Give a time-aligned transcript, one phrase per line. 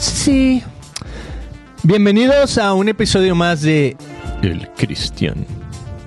[0.00, 0.62] sí.
[1.82, 3.96] Bienvenidos a un episodio más de
[4.42, 5.46] El Cristian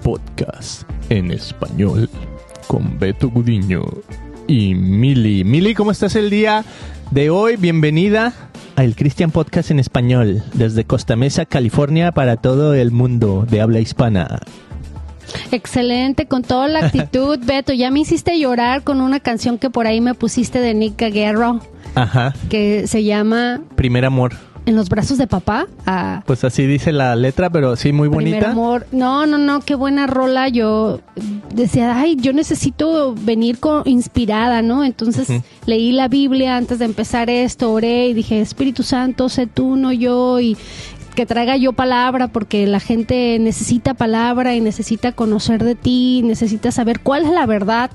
[0.03, 2.09] Podcast en español
[2.67, 3.83] con Beto Gudiño
[4.47, 5.43] y Mili.
[5.43, 6.65] Mili, ¿cómo estás el día
[7.11, 7.55] de hoy?
[7.55, 8.33] Bienvenida
[8.75, 13.61] a El Cristian Podcast en español desde Costa Mesa, California para todo el mundo de
[13.61, 14.39] habla hispana.
[15.51, 17.73] Excelente, con toda la actitud, Beto.
[17.73, 21.61] Ya me hiciste llorar con una canción que por ahí me pusiste de Nick Guerrero.
[21.95, 22.33] Ajá.
[22.49, 24.33] Que se llama Primer Amor.
[24.65, 25.67] En los brazos de papá.
[25.85, 28.51] Ah, Pues así dice la letra, pero sí, muy Primer bonita.
[28.51, 28.87] amor.
[28.93, 30.47] No, no, no, qué buena rola.
[30.47, 31.01] Yo
[31.53, 34.85] decía, ay, yo necesito venir con, inspirada, ¿no?
[34.85, 35.27] Entonces
[35.65, 39.91] leí la Biblia antes de empezar esto, oré y dije, Espíritu Santo, sé tú, no
[39.91, 40.55] yo, y
[41.13, 46.71] que traiga yo palabra, porque la gente necesita palabra y necesita conocer de ti, necesita
[46.71, 47.91] saber cuál es la verdad,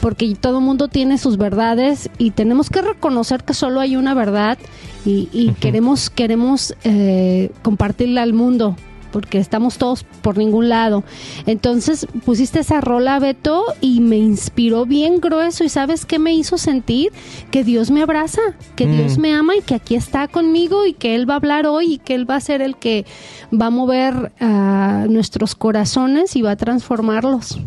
[0.00, 4.58] porque todo mundo tiene sus verdades y tenemos que reconocer que solo hay una verdad
[5.04, 8.76] y, y queremos, queremos eh, compartirla al mundo
[9.16, 11.02] porque estamos todos por ningún lado.
[11.46, 15.64] Entonces pusiste esa rola, Beto, y me inspiró bien grueso.
[15.64, 17.12] ¿Y sabes qué me hizo sentir?
[17.50, 18.42] Que Dios me abraza,
[18.74, 18.96] que Mm.
[18.98, 21.94] Dios me ama y que aquí está conmigo y que Él va a hablar hoy
[21.94, 23.06] y que Él va a ser el que
[23.50, 27.58] va a mover a nuestros corazones y va a transformarlos.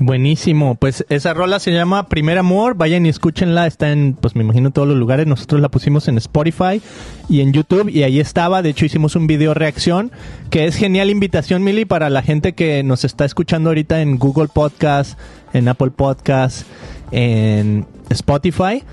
[0.00, 4.44] Buenísimo, pues esa rola se llama Primer Amor, vayan y escúchenla, está en, pues me
[4.44, 6.80] imagino todos los lugares, nosotros la pusimos en Spotify
[7.28, 10.12] y en YouTube y ahí estaba, de hecho hicimos un video reacción,
[10.50, 14.46] que es genial invitación, Mili, para la gente que nos está escuchando ahorita en Google
[14.46, 15.18] Podcast,
[15.52, 16.64] en Apple Podcast,
[17.10, 18.84] en Spotify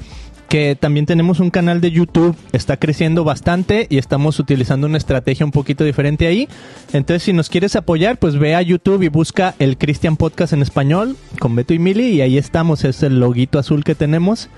[0.79, 5.51] también tenemos un canal de YouTube, está creciendo bastante y estamos utilizando una estrategia un
[5.51, 6.47] poquito diferente ahí.
[6.93, 10.61] Entonces, si nos quieres apoyar, pues ve a YouTube y busca el Christian Podcast en
[10.61, 14.49] español con Beto y Mili y ahí estamos, es el loguito azul que tenemos.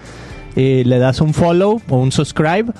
[0.56, 2.73] Eh, le das un follow o un subscribe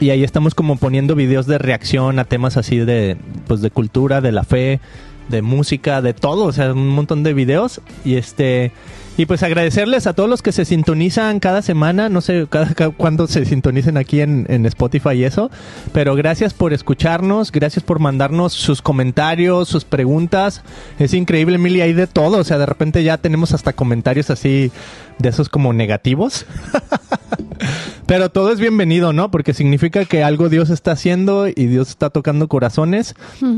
[0.00, 3.16] y ahí estamos como poniendo videos de reacción a temas así de
[3.46, 4.80] pues de cultura, de la fe,
[5.28, 8.72] de música, de todo, o sea, un montón de videos y este
[9.16, 12.90] y pues agradecerles a todos los que se sintonizan cada semana, no sé cada, cada
[12.90, 15.50] cuándo se sintonicen aquí en, en Spotify y eso,
[15.92, 20.62] pero gracias por escucharnos, gracias por mandarnos sus comentarios, sus preguntas,
[20.98, 24.70] es increíble, Emily, hay de todo, o sea, de repente ya tenemos hasta comentarios así
[25.18, 26.46] de esos como negativos.
[28.06, 29.30] Pero todo es bienvenido, ¿no?
[29.30, 33.14] Porque significa que algo Dios está haciendo y Dios está tocando corazones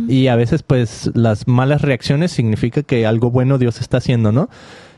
[0.09, 4.49] y a veces pues las malas reacciones significa que algo bueno Dios está haciendo, ¿no?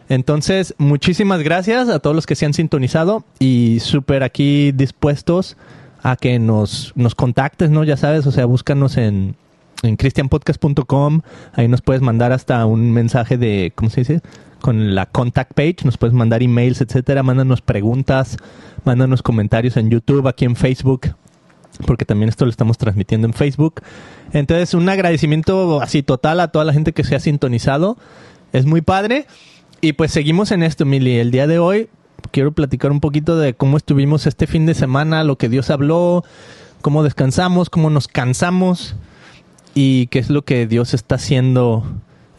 [0.08, 5.56] Entonces, muchísimas gracias a todos los que se han sintonizado y súper aquí dispuestos
[6.02, 7.84] a que nos, nos contactes, ¿no?
[7.84, 9.36] Ya sabes, o sea, búscanos en,
[9.82, 11.20] en christianpodcast.com,
[11.52, 14.20] ahí nos puedes mandar hasta un mensaje de, ¿cómo se dice?
[14.60, 18.36] Con la contact page, nos puedes mandar emails, etcétera, mándanos preguntas,
[18.84, 21.14] mándanos comentarios en YouTube, aquí en Facebook,
[21.86, 23.82] porque también esto lo estamos transmitiendo en Facebook.
[24.32, 27.96] Entonces, un agradecimiento así total a toda la gente que se ha sintonizado.
[28.52, 29.26] Es muy padre.
[29.80, 31.18] Y pues seguimos en esto, Mili.
[31.18, 31.88] El día de hoy
[32.32, 36.24] quiero platicar un poquito de cómo estuvimos este fin de semana, lo que Dios habló,
[36.82, 38.96] cómo descansamos, cómo nos cansamos
[39.74, 41.84] y qué es lo que Dios está haciendo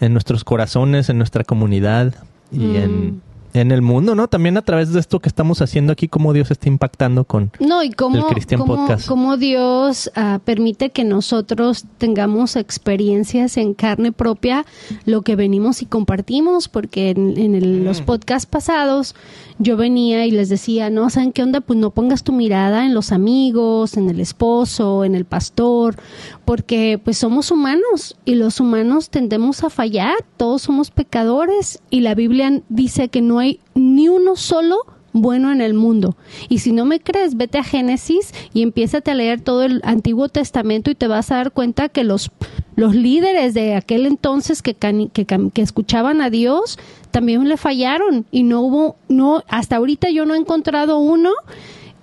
[0.02, 2.14] en nuestros corazones, en nuestra comunidad
[2.52, 2.76] y Mm.
[2.76, 3.22] en,
[3.54, 4.28] en el mundo, ¿no?
[4.28, 7.52] También a través de esto que estamos haciendo aquí, cómo Dios está impactando con...
[7.60, 9.08] No, y cómo, Del Christian cómo- Podcast.
[9.08, 14.66] cómo Dios ah, permite que nosotros tengamos experiencias en carne propia,
[15.06, 19.16] lo que venimos y compartimos, porque en, en el- los podcasts pasados
[19.58, 21.60] yo venía y les decía, no, ¿saben qué onda?
[21.62, 25.98] Pues no pongas tu mirada en los amigos, en el esposo, en el pastor,
[26.46, 32.16] porque pues somos humanos y los humanos tendemos a fallar, todos somos pecadores y la
[32.16, 36.16] Biblia dice que no hay ni uno solo bueno en el mundo.
[36.48, 40.30] Y si no me crees, vete a Génesis y empiézate a leer todo el Antiguo
[40.30, 42.32] Testamento y te vas a dar cuenta que los,
[42.76, 46.78] los líderes de aquel entonces que, que, escuchaban a Dios
[47.12, 51.32] también le fallaron y no hubo, no, hasta ahorita yo no he encontrado uno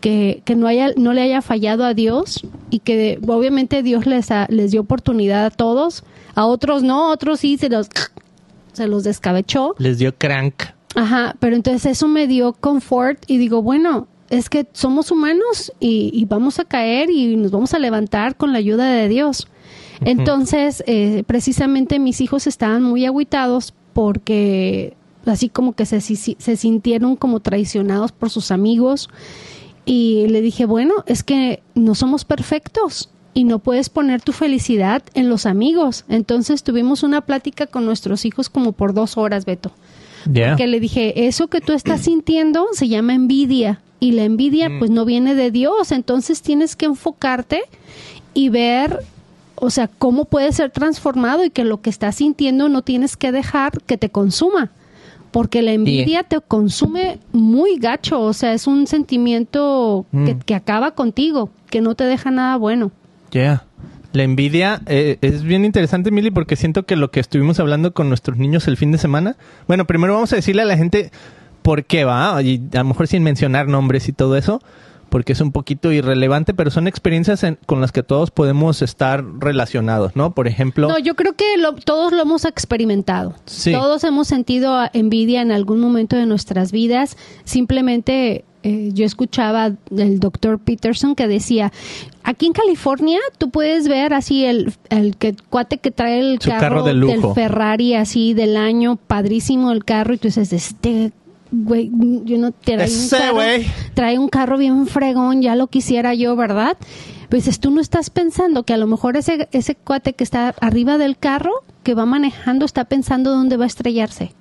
[0.00, 4.28] que, que no, haya, no le haya fallado a Dios y que obviamente Dios les,
[4.48, 6.04] les dio oportunidad a todos,
[6.34, 7.88] a otros no, a otros sí se los,
[8.72, 9.74] se los descabechó.
[9.78, 10.75] Les dio crank.
[10.96, 16.10] Ajá, pero entonces eso me dio confort y digo, bueno, es que somos humanos y,
[16.12, 19.46] y vamos a caer y nos vamos a levantar con la ayuda de Dios.
[20.00, 27.16] Entonces, eh, precisamente mis hijos estaban muy agüitados porque así como que se, se sintieron
[27.16, 29.08] como traicionados por sus amigos
[29.84, 35.02] y le dije, bueno, es que no somos perfectos y no puedes poner tu felicidad
[35.14, 36.04] en los amigos.
[36.08, 39.72] Entonces tuvimos una plática con nuestros hijos como por dos horas, Beto.
[40.30, 40.56] Ya.
[40.56, 43.80] Que le dije, eso que tú estás sintiendo se llama envidia.
[43.98, 44.78] y la envidia Mm.
[44.78, 47.62] pues no viene de Dios, entonces tienes que enfocarte
[48.34, 49.00] y ver,
[49.54, 53.32] o sea, cómo puede ser transformado y que lo que estás sintiendo no tienes que
[53.32, 54.70] dejar que te consuma,
[55.30, 60.40] porque la envidia te consume muy gacho, o sea, es un sentimiento que, Mm.
[60.40, 62.90] que acaba contigo, que no te deja nada bueno.
[63.30, 63.64] Yeah.
[64.16, 68.08] La envidia eh, es bien interesante, Mili, porque siento que lo que estuvimos hablando con
[68.08, 69.36] nuestros niños el fin de semana.
[69.68, 71.10] Bueno, primero vamos a decirle a la gente
[71.60, 74.62] por qué va, y a lo mejor sin mencionar nombres y todo eso,
[75.10, 79.22] porque es un poquito irrelevante, pero son experiencias en- con las que todos podemos estar
[79.38, 80.32] relacionados, ¿no?
[80.32, 83.34] Por ejemplo, No, yo creo que lo- todos lo hemos experimentado.
[83.44, 83.72] Sí.
[83.72, 87.16] Todos hemos sentido envidia en algún momento de nuestras vidas.
[87.44, 91.72] Simplemente eh, yo escuchaba del doctor Peterson que decía,
[92.24, 96.50] aquí en California tú puedes ver así el, el que, cuate que trae el Su
[96.50, 97.28] carro, carro de lujo.
[97.28, 101.12] del Ferrari así del año, padrísimo el carro, y tú dices, este
[101.52, 101.92] güey,
[102.24, 103.64] yo no trae
[103.94, 106.76] trae un carro bien fregón, ya lo quisiera yo, ¿verdad?
[107.28, 110.98] Pues tú no estás pensando que a lo mejor ese, ese cuate que está arriba
[110.98, 111.52] del carro,
[111.84, 114.32] que va manejando, está pensando dónde va a estrellarse,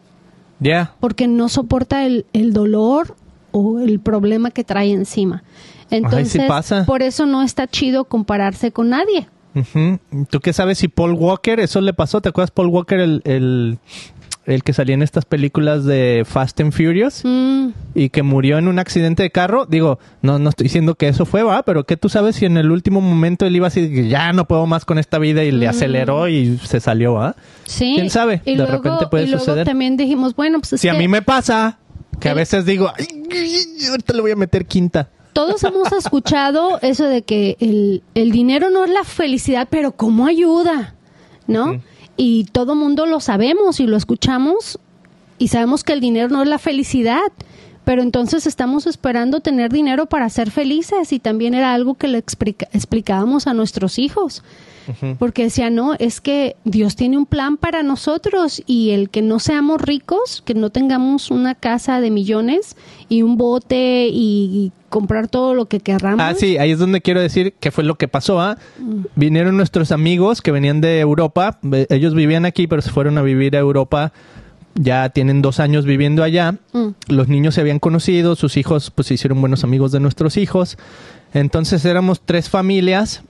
[0.59, 0.95] ya.
[0.99, 3.15] porque no soporta el, el dolor
[3.57, 5.43] o el problema que trae encima.
[5.89, 6.83] Entonces, pasa.
[6.85, 9.27] por eso no está chido compararse con nadie.
[10.29, 12.19] ¿Tú qué sabes si Paul Walker, eso le pasó?
[12.21, 13.77] ¿Te acuerdas Paul Walker, el, el,
[14.45, 17.21] el que salía en estas películas de Fast and Furious?
[17.23, 21.07] Mm, y que murió en un accidente de carro, digo, no, no estoy diciendo que
[21.07, 24.09] eso fue, va, pero que tú sabes si en el último momento él iba así,
[24.09, 27.37] ya no puedo más con esta vida y le aceleró y se salió, va.
[27.63, 27.93] sí.
[27.95, 28.41] ¿Quién sabe?
[28.43, 29.65] Y De luego, repente puede y luego suceder.
[29.65, 31.77] también dijimos, bueno, pues es Si a mí me pasa,
[32.19, 35.09] que a veces digo, ay, ahorita le voy a meter quinta.
[35.33, 40.25] todos hemos escuchado eso de que el, el dinero no es la felicidad, pero ¿cómo
[40.27, 40.95] ayuda?
[41.47, 41.81] ¿No?
[42.17, 44.79] Y todo mundo lo sabemos y lo escuchamos
[45.37, 47.31] y sabemos que el dinero no es la felicidad,
[47.85, 52.17] pero entonces estamos esperando tener dinero para ser felices y también era algo que le
[52.17, 54.43] explica- explicábamos a nuestros hijos.
[55.17, 59.39] Porque decía, no, es que Dios tiene un plan para nosotros y el que no
[59.39, 62.77] seamos ricos, que no tengamos una casa de millones
[63.09, 66.19] y un bote y comprar todo lo que querramos.
[66.23, 68.59] Ah, sí, ahí es donde quiero decir que fue lo que pasó, ¿ah?
[69.15, 73.23] Vinieron nuestros amigos que venían de Europa, ve- ellos vivían aquí, pero se fueron a
[73.23, 74.13] vivir a Europa,
[74.75, 76.89] ya tienen dos años viviendo allá, Mm.
[77.07, 80.77] los niños se habían conocido, sus hijos pues se hicieron buenos amigos de nuestros hijos,
[81.33, 83.23] entonces éramos tres familias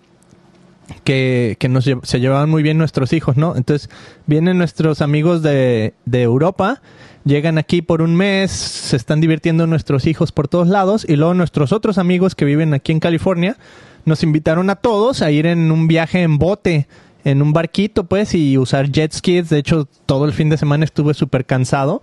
[1.04, 3.56] que, que nos se llevaban muy bien nuestros hijos, ¿no?
[3.56, 3.90] Entonces
[4.28, 6.82] vienen nuestros amigos de, de Europa,
[7.24, 11.34] llegan aquí por un mes, se están divirtiendo nuestros hijos por todos lados y luego
[11.34, 13.58] nuestros otros amigos que viven aquí en California
[14.06, 16.88] nos invitaron a todos a ir en un viaje en bote,
[17.26, 19.50] en un barquito pues y usar jet skis.
[19.50, 22.02] De hecho, todo el fin de semana estuve súper cansado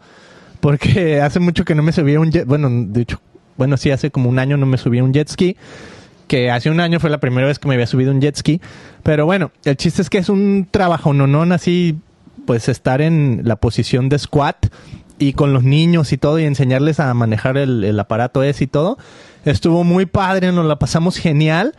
[0.60, 3.20] porque hace mucho que no me subía un jet, bueno, de hecho,
[3.56, 5.56] bueno, sí, hace como un año no me subía un jet ski
[6.26, 8.60] que hace un año fue la primera vez que me había subido un jet ski.
[9.02, 11.98] Pero bueno, el chiste es que es un trabajo, no, no, así,
[12.46, 14.68] pues estar en la posición de squat
[15.18, 18.66] y con los niños y todo y enseñarles a manejar el, el aparato ese y
[18.66, 18.96] todo.
[19.44, 21.74] Estuvo muy padre, nos la pasamos genial.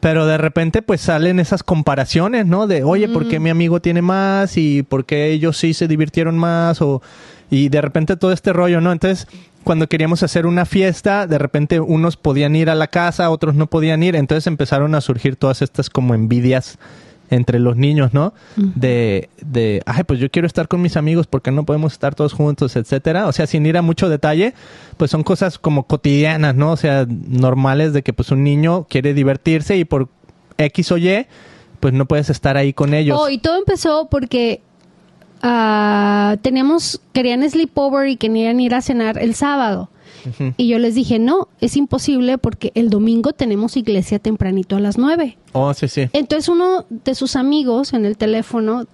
[0.00, 2.66] Pero de repente pues salen esas comparaciones, ¿no?
[2.66, 4.56] De, oye, ¿por qué mi amigo tiene más?
[4.56, 6.82] ¿Y por qué ellos sí se divirtieron más?
[6.82, 7.02] O,
[7.50, 8.92] y de repente todo este rollo, ¿no?
[8.92, 9.26] Entonces,
[9.64, 13.66] cuando queríamos hacer una fiesta, de repente unos podían ir a la casa, otros no
[13.66, 14.14] podían ir.
[14.14, 16.78] Entonces empezaron a surgir todas estas como envidias
[17.30, 18.34] entre los niños, ¿no?
[18.56, 22.32] De, de, ay, pues yo quiero estar con mis amigos porque no podemos estar todos
[22.32, 23.26] juntos, etcétera.
[23.26, 24.54] O sea, sin ir a mucho detalle,
[24.96, 26.72] pues son cosas como cotidianas, ¿no?
[26.72, 30.08] O sea, normales de que pues un niño quiere divertirse y por
[30.58, 31.26] X o Y,
[31.80, 33.18] pues no puedes estar ahí con ellos.
[33.20, 34.62] Oh, y todo empezó porque
[35.42, 39.90] ah, teníamos, querían sleepover y querían ir a cenar el sábado.
[40.56, 44.98] Y yo les dije, no, es imposible porque el domingo tenemos iglesia tempranito a las
[44.98, 45.38] nueve.
[45.52, 46.08] Oh, sí, sí.
[46.12, 48.86] Entonces uno de sus amigos en el teléfono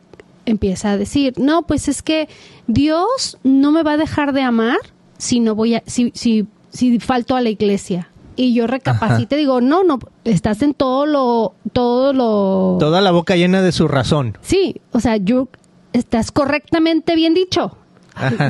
[0.46, 2.28] empieza a decir, no, pues es que
[2.66, 4.78] Dios no me va a dejar de amar
[5.18, 8.08] si no voy a, si, si, si falto a la iglesia.
[8.34, 12.78] Y yo recapacito y digo, no, no, estás en todo lo, todo lo...
[12.80, 14.38] Toda la boca llena de su razón.
[14.40, 15.48] Sí, o sea, yo
[15.92, 17.76] estás correctamente bien dicho.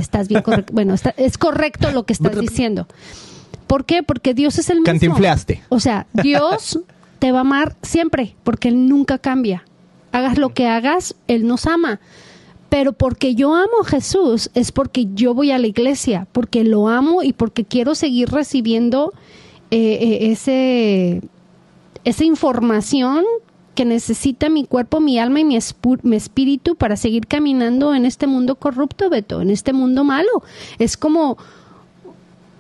[0.00, 0.72] Estás bien correcto.
[0.72, 2.86] Bueno, está- es correcto lo que estás diciendo.
[3.66, 4.02] ¿Por qué?
[4.02, 4.86] Porque Dios es el mismo.
[4.86, 5.62] Cantinfleaste.
[5.68, 6.78] O sea, Dios
[7.18, 9.64] te va a amar siempre, porque Él nunca cambia.
[10.12, 12.00] Hagas lo que hagas, Él nos ama.
[12.68, 16.88] Pero porque yo amo a Jesús es porque yo voy a la iglesia, porque lo
[16.88, 19.12] amo y porque quiero seguir recibiendo
[19.70, 21.22] eh, eh, ese,
[22.04, 23.24] esa información
[23.74, 25.58] que necesita mi cuerpo, mi alma y mi,
[26.02, 30.42] mi espíritu para seguir caminando en este mundo corrupto, Beto, en este mundo malo.
[30.78, 31.38] Es como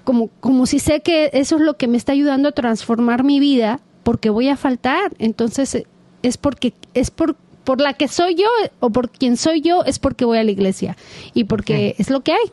[0.04, 3.40] como, como si sé que eso es lo que me está ayudando a transformar mi
[3.40, 5.12] vida, porque voy a faltar.
[5.18, 5.84] Entonces,
[6.22, 8.48] es porque, es por, por la que soy yo
[8.80, 10.96] o por quien soy yo, es porque voy a la iglesia.
[11.34, 12.52] Y porque es lo que hay.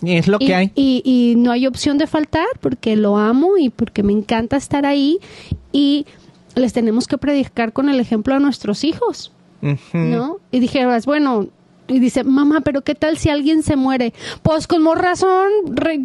[0.00, 0.72] Y es lo que y, hay.
[0.74, 4.86] Y, y no hay opción de faltar porque lo amo y porque me encanta estar
[4.86, 5.18] ahí.
[5.72, 6.06] Y
[6.54, 9.32] les tenemos que predicar con el ejemplo a nuestros hijos.
[9.92, 10.38] ¿no?
[10.52, 11.48] Y dijeras, bueno,
[11.88, 14.12] y dice, mamá, pero ¿qué tal si alguien se muere?
[14.42, 16.00] Pues con más razón, re-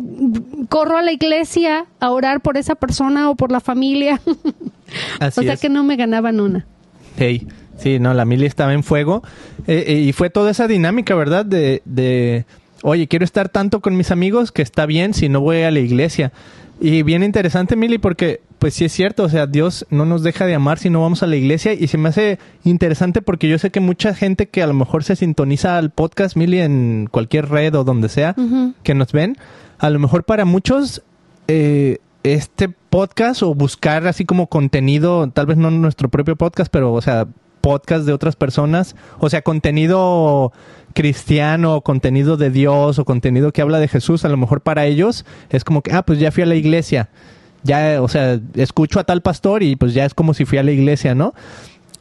[0.70, 4.20] corro a la iglesia a orar por esa persona o por la familia.
[5.20, 5.60] Así o sea es.
[5.60, 6.66] que no me ganaban una.
[7.18, 7.48] Hey,
[7.78, 9.24] sí, no, la mili estaba en fuego.
[9.68, 11.46] Eh, eh, y fue toda esa dinámica, ¿verdad?
[11.46, 12.46] De, de,
[12.82, 15.80] oye, quiero estar tanto con mis amigos que está bien si no voy a la
[15.80, 16.32] iglesia.
[16.80, 20.46] Y bien interesante, Mili, porque pues sí es cierto, o sea, Dios no nos deja
[20.46, 21.74] de amar si no vamos a la iglesia.
[21.74, 25.04] Y se me hace interesante porque yo sé que mucha gente que a lo mejor
[25.04, 28.38] se sintoniza al podcast, Mili, en cualquier red o donde sea,
[28.84, 29.36] que nos ven,
[29.80, 31.04] a lo mejor para muchos
[31.50, 36.94] eh, este podcast o buscar así como contenido, tal vez no nuestro propio podcast, pero
[36.94, 37.28] o sea,
[37.60, 40.54] podcast de otras personas, o sea, contenido
[40.94, 45.26] cristiano, contenido de Dios o contenido que habla de Jesús, a lo mejor para ellos
[45.50, 47.10] es como que, ah, pues ya fui a la iglesia,
[47.64, 50.64] ya, o sea, escucho a tal pastor y pues ya es como si fui a
[50.64, 51.34] la iglesia, ¿no?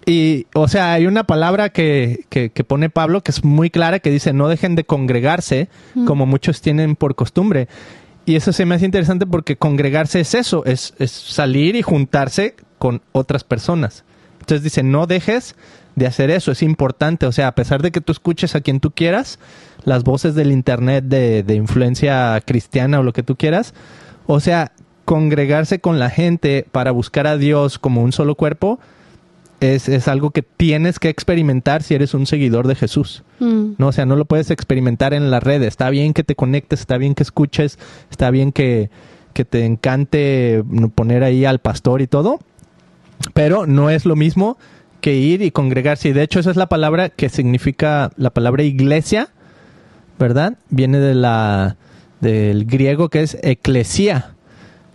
[0.05, 4.01] Y, o sea, hay una palabra que, que, que pone Pablo que es muy clara
[4.01, 5.69] que dice, no dejen de congregarse
[6.07, 7.69] como muchos tienen por costumbre.
[8.25, 12.57] Y eso se me hace interesante porque congregarse es eso, es, es salir y juntarse
[12.79, 14.05] con otras personas.
[14.41, 15.55] Entonces dice, no dejes
[15.95, 17.27] de hacer eso, es importante.
[17.27, 19.39] O sea, a pesar de que tú escuches a quien tú quieras,
[19.85, 23.75] las voces del Internet de, de influencia cristiana o lo que tú quieras,
[24.27, 24.73] o sea,
[25.05, 28.79] congregarse con la gente para buscar a Dios como un solo cuerpo,
[29.61, 33.23] es, es algo que tienes que experimentar si eres un seguidor de Jesús.
[33.39, 33.73] Mm.
[33.79, 33.89] ¿no?
[33.89, 35.63] O sea, no lo puedes experimentar en la red.
[35.63, 37.79] Está bien que te conectes, está bien que escuches,
[38.11, 38.91] está bien que,
[39.33, 40.63] que te encante
[40.95, 42.41] poner ahí al pastor y todo,
[43.35, 44.57] pero no es lo mismo
[45.01, 46.09] que ir y congregarse.
[46.09, 49.29] Y de hecho, esa es la palabra que significa la palabra iglesia,
[50.19, 50.55] ¿verdad?
[50.71, 51.77] Viene de la,
[52.21, 54.32] del griego que es eclesia,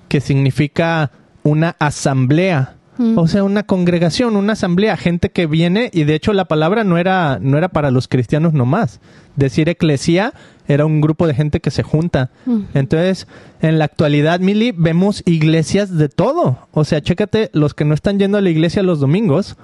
[0.07, 1.11] que significa
[1.43, 2.75] una asamblea.
[2.97, 3.17] Mm.
[3.17, 6.97] O sea, una congregación, una asamblea, gente que viene y de hecho la palabra no
[6.97, 8.99] era no era para los cristianos nomás.
[9.35, 10.33] Decir eclesía
[10.67, 12.31] era un grupo de gente que se junta.
[12.45, 12.61] Mm.
[12.73, 13.27] Entonces,
[13.61, 16.67] en la actualidad, Mili, vemos iglesias de todo.
[16.71, 19.57] O sea, chécate, los que no están yendo a la iglesia los domingos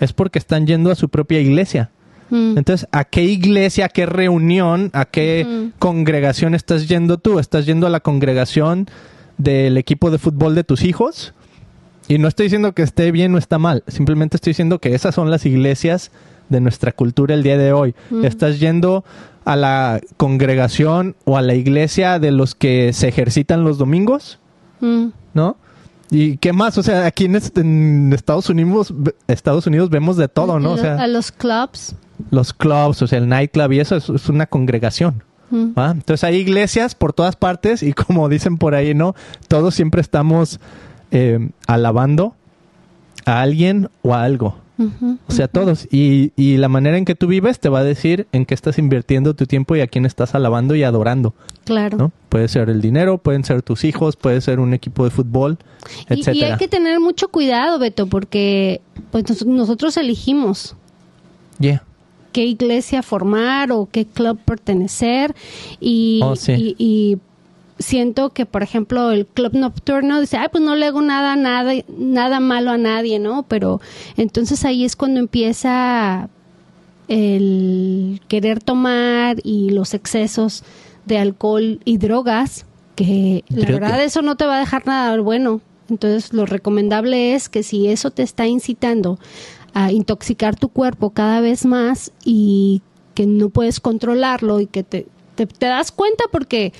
[0.00, 1.90] es porque están yendo a su propia iglesia.
[2.30, 2.58] Mm.
[2.58, 7.38] Entonces, ¿a qué iglesia, a qué reunión, a qué congregación estás yendo tú?
[7.38, 8.88] ¿Estás yendo a la congregación
[9.42, 11.34] del equipo de fútbol de tus hijos?
[12.08, 15.14] Y no estoy diciendo que esté bien o está mal, simplemente estoy diciendo que esas
[15.14, 16.10] son las iglesias
[16.48, 17.94] de nuestra cultura el día de hoy.
[18.10, 18.24] Mm.
[18.24, 19.04] Estás yendo
[19.44, 24.38] a la congregación o a la iglesia de los que se ejercitan los domingos,
[24.80, 25.08] Mm.
[25.34, 25.56] ¿no?
[26.10, 26.76] ¿Y qué más?
[26.78, 28.92] O sea, aquí en, est- en Estados Unidos,
[29.28, 30.72] Estados Unidos vemos de todo, ¿no?
[30.72, 31.94] O sea, a los clubs.
[32.30, 35.22] los clubs, o sea, el nightclub y eso es, es una congregación.
[35.50, 35.72] Mm.
[35.76, 39.14] Entonces hay iglesias por todas partes y como dicen por ahí, ¿no?
[39.48, 40.60] Todos siempre estamos
[41.10, 42.34] eh, alabando
[43.26, 44.56] a alguien o a algo.
[45.28, 45.86] O sea, todos.
[45.90, 48.78] Y, y la manera en que tú vives te va a decir en qué estás
[48.78, 51.34] invirtiendo tu tiempo y a quién estás alabando y adorando,
[51.66, 51.98] Claro.
[51.98, 52.12] ¿no?
[52.30, 55.58] Puede ser el dinero, pueden ser tus hijos, puede ser un equipo de fútbol,
[56.08, 58.80] Y- Y, hay que tener mucho cuidado, Beto, porque
[59.10, 60.74] pues, nos- nosotros elegimos
[61.58, 61.82] Yeah.
[62.32, 65.34] Qué iglesia formar o qué club pertenecer
[65.80, 66.52] y, Oh, sí.
[66.78, 67.18] y- y
[67.78, 71.72] siento que, por ejemplo, el club nocturno dice, ay, pues no le hago nada, nada,
[71.96, 73.44] nada malo a nadie, ¿no?
[73.44, 73.80] Pero
[74.18, 76.28] entonces ahí es cuando empieza
[77.08, 80.62] el querer tomar y los excesos
[81.06, 83.80] de alcohol y drogas, que la Droga.
[83.88, 85.60] verdad eso no te va a dejar nada bueno.
[85.88, 89.18] Entonces lo recomendable es que si eso te está incitando
[89.74, 92.82] a intoxicar tu cuerpo cada vez más y
[93.14, 96.72] que no puedes controlarlo y que te, te, te das cuenta porque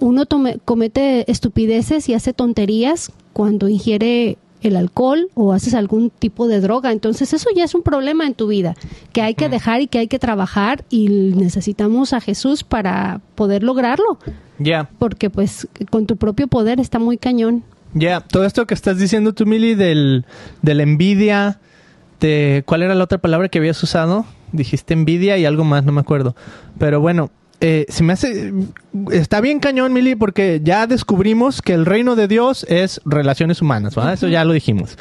[0.00, 6.48] uno tome- comete estupideces y hace tonterías cuando ingiere el alcohol o haces algún tipo
[6.48, 6.90] de droga.
[6.92, 8.74] Entonces eso ya es un problema en tu vida
[9.12, 13.62] que hay que dejar y que hay que trabajar y necesitamos a Jesús para poder
[13.62, 14.18] lograrlo
[14.58, 14.90] Ya.
[14.98, 17.62] porque pues con tu propio poder está muy cañón.
[17.94, 20.26] Ya, todo esto que estás diciendo tú, Mili, del,
[20.60, 21.58] de la envidia,
[22.20, 25.92] de cuál era la otra palabra que habías usado, dijiste envidia y algo más, no
[25.92, 26.34] me acuerdo.
[26.78, 28.52] Pero bueno, eh, se me hace,
[29.10, 33.94] está bien cañón, Mili, porque ya descubrimos que el reino de Dios es relaciones humanas,
[33.94, 34.12] ¿verdad?
[34.12, 34.96] Eso ya lo dijimos.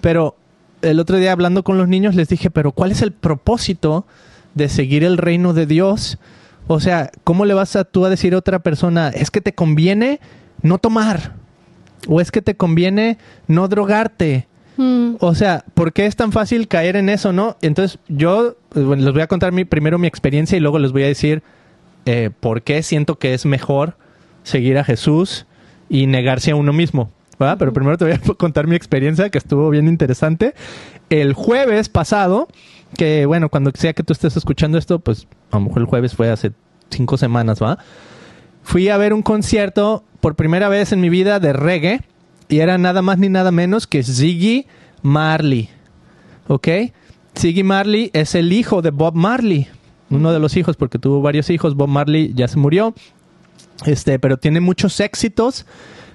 [0.00, 0.36] Pero
[0.82, 4.06] el otro día hablando con los niños les dije, pero ¿cuál es el propósito
[4.54, 6.18] de seguir el reino de Dios?
[6.66, 9.54] O sea, ¿cómo le vas a tú a decir a otra persona, es que te
[9.54, 10.20] conviene
[10.62, 11.34] no tomar.
[12.08, 14.46] O es que te conviene no drogarte.
[14.78, 17.56] O sea, ¿por qué es tan fácil caer en eso, no?
[17.62, 20.92] Entonces, yo eh, bueno, les voy a contar mi, primero mi experiencia y luego les
[20.92, 21.42] voy a decir
[22.04, 23.96] eh, por qué siento que es mejor
[24.42, 25.46] seguir a Jesús
[25.88, 27.10] y negarse a uno mismo.
[27.40, 27.56] ¿va?
[27.56, 30.54] Pero primero te voy a contar mi experiencia que estuvo bien interesante.
[31.10, 32.48] El jueves pasado,
[32.96, 36.14] que bueno, cuando sea que tú estés escuchando esto, pues a lo mejor el jueves
[36.14, 36.52] fue hace
[36.90, 37.78] cinco semanas, ¿va?
[38.62, 42.00] Fui a ver un concierto por primera vez en mi vida de reggae
[42.48, 44.66] y era nada más ni nada menos que Ziggy
[45.02, 45.68] Marley.
[46.48, 46.68] ¿Ok?
[47.38, 49.66] Ziggy Marley es el hijo de Bob Marley.
[50.10, 51.74] Uno de los hijos, porque tuvo varios hijos.
[51.74, 52.94] Bob Marley ya se murió.
[53.84, 55.66] Este, pero tiene muchos éxitos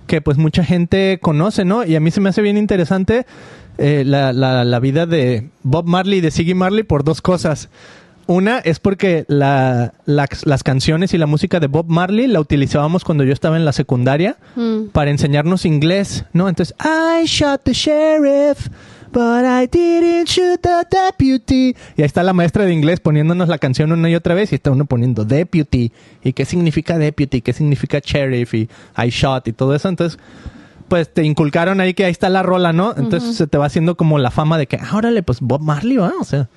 [0.07, 1.83] que pues mucha gente conoce, ¿no?
[1.85, 3.25] Y a mí se me hace bien interesante
[3.77, 7.69] eh, la, la- la vida de Bob Marley y de Ziggy Marley por dos cosas.
[8.31, 13.03] Una es porque la- la- las canciones y la música de Bob Marley la utilizábamos
[13.03, 14.85] cuando yo estaba en la secundaria Mm.
[14.93, 16.47] para enseñarnos inglés, ¿no?
[16.47, 18.69] Entonces, I shot the sheriff,
[19.11, 21.75] but I didn't shoot the deputy.
[21.97, 24.55] Y ahí está la maestra de inglés poniéndonos la canción una y otra vez y
[24.55, 25.91] está uno poniendo deputy.
[26.23, 27.41] ¿Y qué significa deputy?
[27.41, 28.53] ¿Qué significa sheriff?
[28.53, 29.89] Y I shot y todo eso.
[29.89, 30.17] Entonces,
[30.87, 32.93] pues te inculcaron ahí que ahí está la rola, ¿no?
[32.95, 35.97] Entonces se te va haciendo como la fama de que, ah, órale, pues Bob Marley,
[35.97, 36.13] ¿va?
[36.19, 36.47] O sea,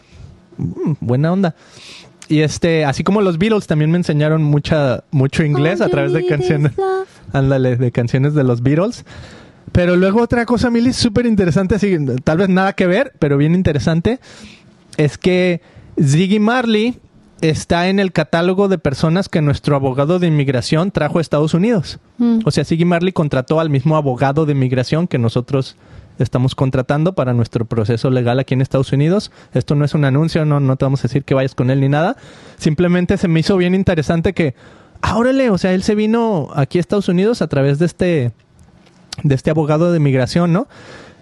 [0.56, 1.54] mm, buena onda.
[2.28, 6.26] Y este, así como los Beatles también me enseñaron mucha, mucho inglés a través de
[6.26, 6.72] canciones.
[7.32, 9.04] Ándale, de canciones de los Beatles.
[9.72, 13.54] Pero luego otra cosa, Mili, súper interesante, así, tal vez nada que ver, pero bien
[13.54, 14.20] interesante,
[14.96, 15.60] es que
[16.00, 16.98] Ziggy Marley
[17.40, 21.98] está en el catálogo de personas que nuestro abogado de inmigración trajo a Estados Unidos.
[22.18, 22.38] Mm.
[22.44, 25.76] O sea, Ziggy Marley contrató al mismo abogado de inmigración que nosotros
[26.18, 29.32] estamos contratando para nuestro proceso legal aquí en Estados Unidos.
[29.52, 31.80] Esto no es un anuncio, no, no te vamos a decir que vayas con él
[31.80, 32.16] ni nada.
[32.56, 34.54] Simplemente se me hizo bien interesante que,
[35.14, 38.32] órale, o sea, él se vino aquí a Estados Unidos a través de este,
[39.22, 40.68] de este abogado de migración, ¿no?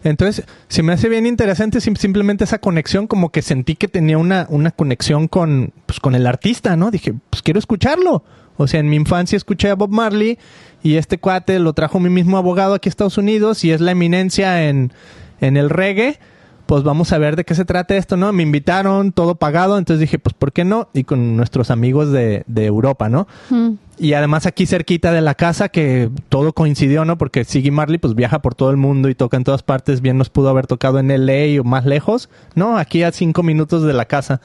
[0.05, 4.19] Entonces, se me hace bien interesante sim- simplemente esa conexión, como que sentí que tenía
[4.19, 6.91] una, una conexión con, pues, con el artista, ¿no?
[6.91, 8.25] Dije, pues quiero escucharlo.
[8.57, 10.39] O sea, en mi infancia escuché a Bob Marley
[10.83, 13.93] y este cuate lo trajo mi mismo abogado aquí a Estados Unidos y es la
[13.93, 14.93] eminencia en,
[15.41, 16.19] en el reggae.
[16.67, 18.33] Pues vamos a ver de qué se trata esto, ¿no?
[18.33, 20.89] Me invitaron, todo pagado, entonces dije, pues ¿por qué no?
[20.95, 23.27] Y con nuestros amigos de, de Europa, ¿no?
[23.51, 23.73] Mm.
[23.99, 27.19] Y además aquí cerquita de la casa que todo coincidió, ¿no?
[27.19, 30.01] Porque Siggy Marley pues viaja por todo el mundo y toca en todas partes.
[30.01, 32.31] Bien nos pudo haber tocado en LA o más lejos.
[32.55, 34.41] No, aquí a cinco minutos de la casa.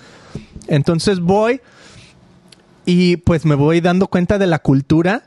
[0.68, 1.62] Entonces voy
[2.88, 5.24] y pues me voy dando cuenta de la cultura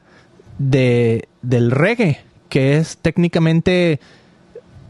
[0.58, 4.00] de, del reggae, que es técnicamente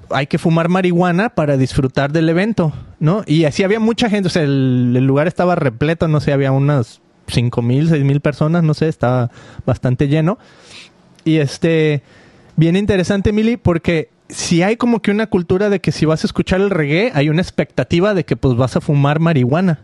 [0.09, 3.25] hay que fumar marihuana para disfrutar del evento, ¿no?
[3.27, 6.53] Y así había mucha gente, o sea, el, el lugar estaba repleto, no sé, había
[6.53, 9.33] unas cinco mil, seis mil personas, no sé, estaba
[9.67, 10.39] bastante lleno.
[11.25, 12.03] Y este,
[12.55, 16.29] bien interesante, Mili, porque si hay como que una cultura de que si vas a
[16.29, 19.81] escuchar el reggae, hay una expectativa de que pues vas a fumar marihuana,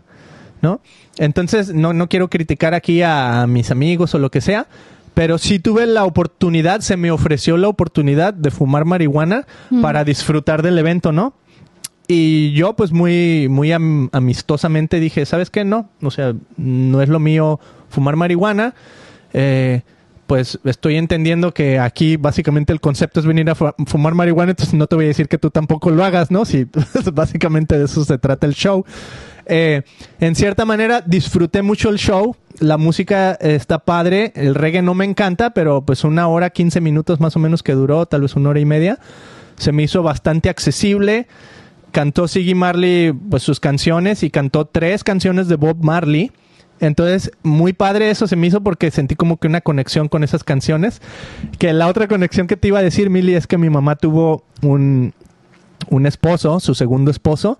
[0.61, 0.79] ¿no?
[1.17, 4.67] Entonces, no, no quiero criticar aquí a, a mis amigos o lo que sea,
[5.13, 9.47] pero sí tuve la oportunidad, se me ofreció la oportunidad de fumar marihuana
[9.81, 11.33] para disfrutar del evento, ¿no?
[12.07, 15.65] Y yo, pues muy, muy am- amistosamente dije, ¿sabes qué?
[15.65, 18.75] No, o sea, no es lo mío fumar marihuana.
[19.33, 19.81] Eh,
[20.27, 24.73] pues estoy entendiendo que aquí básicamente el concepto es venir a fu- fumar marihuana, entonces
[24.75, 26.45] no te voy a decir que tú tampoco lo hagas, ¿no?
[26.45, 26.67] Si
[27.13, 28.85] básicamente de eso se trata el show.
[29.47, 29.83] Eh,
[30.19, 35.05] en cierta manera disfruté mucho el show, la música está padre, el reggae no me
[35.05, 38.49] encanta, pero pues una hora, 15 minutos más o menos que duró, tal vez una
[38.49, 38.99] hora y media,
[39.57, 41.27] se me hizo bastante accesible.
[41.91, 46.31] Cantó Siggy Marley pues sus canciones y cantó tres canciones de Bob Marley.
[46.79, 50.43] Entonces, muy padre eso se me hizo porque sentí como que una conexión con esas
[50.43, 51.01] canciones.
[51.57, 54.43] Que la otra conexión que te iba a decir, Milly, es que mi mamá tuvo
[54.61, 55.13] un,
[55.89, 57.59] un esposo, su segundo esposo,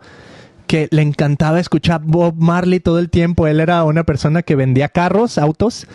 [0.67, 3.47] que le encantaba escuchar Bob Marley todo el tiempo.
[3.47, 5.87] Él era una persona que vendía carros, autos,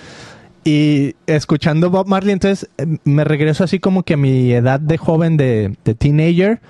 [0.64, 4.96] y escuchando Bob Marley, entonces eh, me regreso así como que a mi edad de
[4.96, 6.60] joven, de, de teenager,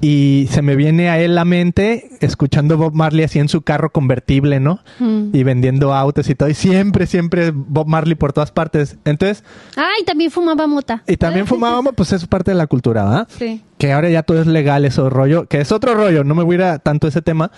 [0.00, 3.90] y se me viene a él la mente escuchando Bob Marley así en su carro
[3.90, 4.80] convertible, ¿no?
[5.00, 5.30] Mm.
[5.32, 8.96] Y vendiendo autos y todo, y siempre, siempre Bob Marley por todas partes.
[9.04, 9.42] Entonces,
[9.76, 11.02] Ay, también fumaba mota.
[11.06, 13.28] y también fumábamos, pues es parte de la cultura, ¿verdad?
[13.30, 13.62] Sí.
[13.78, 16.54] que ahora ya todo es legal, eso rollo, que es otro rollo, no me voy
[16.54, 17.50] a ir a tanto ese tema,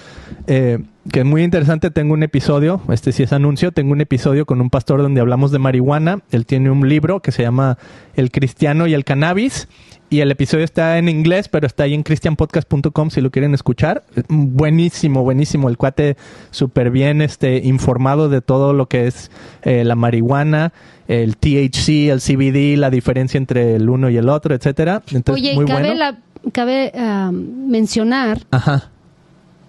[0.47, 0.79] eh,
[1.13, 4.61] que es muy interesante, tengo un episodio, este sí es anuncio, tengo un episodio con
[4.61, 7.79] un pastor donde hablamos de marihuana, él tiene un libro que se llama
[8.15, 9.69] El cristiano y el cannabis,
[10.11, 14.05] y el episodio está en inglés, pero está ahí en christianpodcast.com si lo quieren escuchar.
[14.29, 15.69] Buenísimo, buenísimo.
[15.69, 16.17] El cuate
[16.51, 19.31] súper bien este, informado de todo lo que es
[19.63, 20.73] eh, la marihuana,
[21.09, 25.03] el THC, el CBD, la diferencia entre el uno y el otro, etcétera.
[25.13, 25.95] Entonces, Oye, muy cabe, bueno.
[25.95, 26.19] la-
[26.53, 28.91] cabe ah, mencionar Ajá.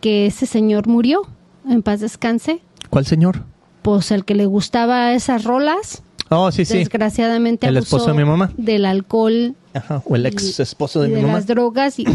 [0.02, 1.22] que ese señor murió,
[1.70, 3.44] en paz descanse, ¿Cuál señor?
[3.82, 6.78] pues el que le gustaba esas rolas, Oh, sí, sí.
[6.78, 8.52] desgraciadamente El abusó esposo de mi mamá.
[8.58, 10.02] del alcohol Ajá.
[10.06, 11.34] O el ex esposo de y mi de mamá.
[11.36, 12.06] las drogas y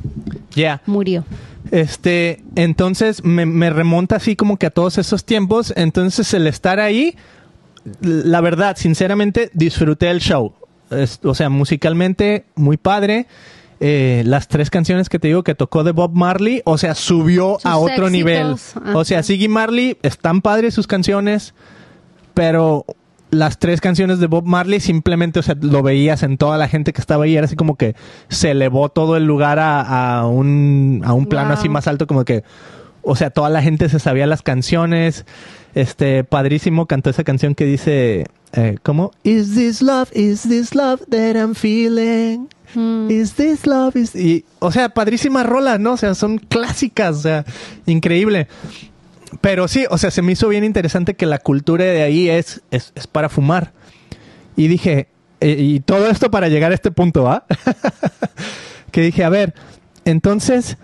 [0.54, 0.80] Ya.
[0.86, 1.24] murió.
[1.70, 5.72] Este, entonces me, me remonta así como que a todos esos tiempos.
[5.76, 7.16] Entonces el estar ahí,
[8.00, 10.54] la verdad, sinceramente, disfruté el show.
[10.90, 13.26] Es- o sea, musicalmente, muy padre.
[13.80, 17.56] Eh, las tres canciones que te digo que tocó de Bob Marley, o sea, subió
[17.56, 18.46] Sus a otro éxitos, nivel.
[18.52, 18.96] ajá.
[18.96, 21.52] O sea, Siggy Marley, están padres sus canciones,
[22.32, 22.86] pero
[23.30, 26.92] las tres canciones de Bob Marley simplemente, o sea, lo veías en toda la gente
[26.92, 27.94] que estaba ahí, era así como que
[28.28, 31.58] se elevó todo el lugar a, a un, a un plano Wow.
[31.58, 32.44] así más alto, como que,
[33.02, 35.26] o sea, toda la gente se sabía las canciones,
[35.74, 39.10] este, padrísimo cantó esa canción que dice, eh, ¿cómo?
[39.24, 42.48] Is this love, is this love that I'm feeling?
[42.74, 43.10] Mm.
[43.10, 43.96] Is this love?
[43.96, 44.14] Is...
[44.14, 45.92] Y, o sea, padrísima rola, ¿no?
[45.92, 47.44] O sea, son clásicas, o sea,
[47.86, 48.48] increíble.
[49.40, 52.62] Pero sí, o sea, se me hizo bien interesante que la cultura de ahí es,
[52.70, 53.72] es, es para fumar.
[54.56, 55.08] Y dije,
[55.40, 57.44] eh, y todo esto para llegar a este punto, ¿ah?
[58.90, 59.54] que dije, a ver,
[60.04, 60.78] entonces,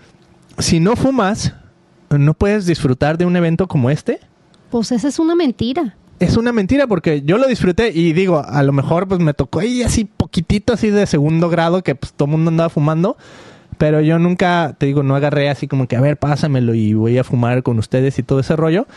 [0.59, 1.53] si no fumas,
[2.09, 4.19] no puedes disfrutar de un evento como este.
[4.69, 5.97] Pues esa es una mentira.
[6.19, 9.59] Es una mentira porque yo lo disfruté y digo, a lo mejor pues me tocó
[9.59, 13.17] ahí así poquitito así de segundo grado que pues todo el mundo andaba fumando,
[13.83, 17.17] pero yo nunca, te digo, no agarré así como que a ver, pásamelo y voy
[17.17, 18.87] a fumar con ustedes y todo ese rollo.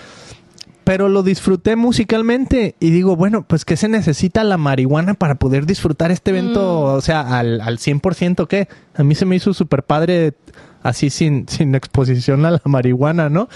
[0.85, 5.67] Pero lo disfruté musicalmente y digo, bueno, pues ¿qué se necesita la marihuana para poder
[5.67, 6.83] disfrutar este evento?
[6.83, 8.69] O sea, al, al 100% ¿qué?
[8.95, 10.35] A mí se me hizo súper padre
[10.85, 13.49] así sin, sin exposición a la marihuana, ¿no?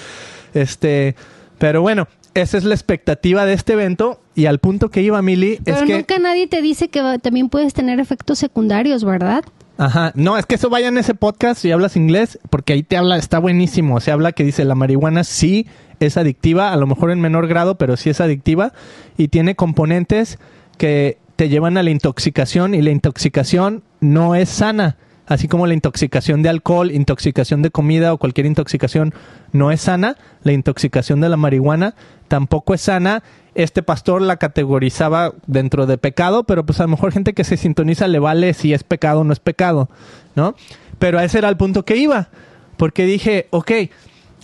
[0.52, 1.14] Este,
[1.58, 5.60] pero bueno, esa es la expectativa de este evento y al punto que iba Mili
[5.64, 5.94] Pero es que...
[5.94, 9.44] nunca nadie te dice que también puedes tener efectos secundarios, ¿verdad?
[9.80, 12.98] Ajá, no, es que eso vaya en ese podcast si hablas inglés, porque ahí te
[12.98, 13.98] habla, está buenísimo.
[14.00, 15.66] Se habla que dice la marihuana sí
[16.00, 18.74] es adictiva, a lo mejor en menor grado, pero sí es adictiva
[19.16, 20.38] y tiene componentes
[20.76, 24.98] que te llevan a la intoxicación y la intoxicación no es sana.
[25.30, 29.14] Así como la intoxicación de alcohol, intoxicación de comida o cualquier intoxicación
[29.52, 31.94] no es sana, la intoxicación de la marihuana
[32.26, 33.22] tampoco es sana.
[33.54, 37.56] Este pastor la categorizaba dentro de pecado, pero pues a lo mejor gente que se
[37.56, 39.88] sintoniza le vale si es pecado o no es pecado,
[40.34, 40.56] ¿no?
[40.98, 42.30] Pero a ese era el punto que iba,
[42.76, 43.70] porque dije, ok,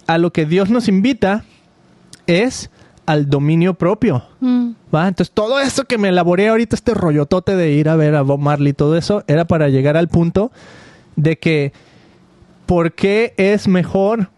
[0.07, 1.45] a lo que Dios nos invita
[2.29, 2.71] es
[3.07, 4.25] al dominio propio.
[4.41, 4.71] Mm.
[4.95, 5.09] ¿va?
[5.09, 8.41] Entonces, todo eso que me elaboré ahorita, este rollotote de ir a ver a Bob
[8.41, 10.51] Marley y todo eso, era para llegar al punto
[11.17, 11.73] de que,
[12.67, 14.31] ¿por qué es mejor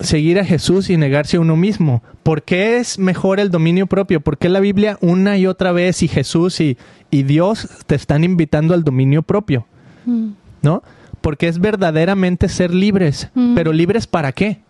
[0.00, 2.02] seguir a Jesús y negarse a uno mismo?
[2.22, 4.20] ¿Por qué es mejor el dominio propio?
[4.20, 6.76] ¿Por qué la Biblia una y otra vez y Jesús y,
[7.10, 9.66] y Dios te están invitando al dominio propio?
[10.04, 10.30] Mm.
[10.62, 10.82] ¿No?
[11.20, 13.30] Porque es verdaderamente ser libres.
[13.34, 13.54] Mm.
[13.54, 14.60] Pero libres para qué?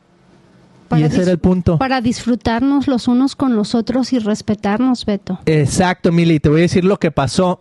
[0.88, 1.78] Para y ese era el punto.
[1.78, 5.40] Para disfrutarnos los unos con los otros y respetarnos, Beto.
[5.46, 6.40] Exacto, Mili.
[6.40, 7.60] Te voy a decir lo que pasó.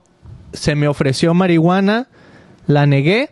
[0.53, 2.07] Se me ofreció marihuana,
[2.67, 3.31] la negué.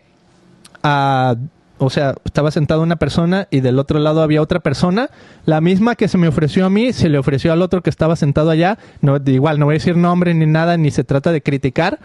[0.81, 1.35] A,
[1.77, 5.09] o sea, estaba sentada una persona y del otro lado había otra persona.
[5.45, 8.15] La misma que se me ofreció a mí, se le ofreció al otro que estaba
[8.15, 8.77] sentado allá.
[9.01, 11.99] No, igual, no voy a decir nombre ni nada, ni se trata de criticar.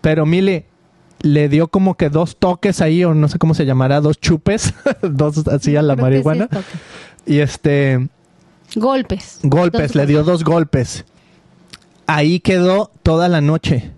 [0.00, 0.64] Pero Mili
[1.22, 4.74] le dio como que dos toques ahí, o no sé cómo se llamará, dos chupes,
[5.02, 6.48] dos así a la Creo que sí marihuana.
[6.52, 6.60] es.
[7.34, 8.08] Y este,
[8.76, 9.38] Golpes.
[9.42, 11.04] golpes, Dos le dio dos golpes.
[12.06, 13.92] Ahí quedó toda la noche.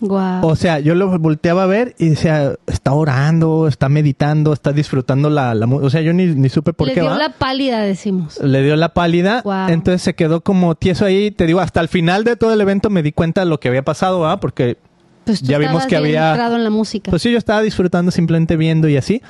[0.00, 0.46] Guau.
[0.46, 5.28] O sea, yo lo volteaba a ver y decía, está orando, está meditando, está disfrutando
[5.28, 7.18] la, la O sea, yo ni, ni supe por Le qué dio va.
[7.18, 8.40] la pálida, decimos.
[8.42, 9.68] Le dio la pálida, Wow.
[9.68, 11.30] entonces se quedó como tieso ahí.
[11.30, 13.68] Te digo, hasta el final de todo el evento me di cuenta de lo que
[13.68, 14.40] había pasado, ¿ah?
[14.40, 14.78] Porque,
[15.24, 17.10] Pues tú Ya vimos que había- entrado en la música.
[17.10, 19.22] pues sí, yo estaba disfrutando simplemente viendo y así.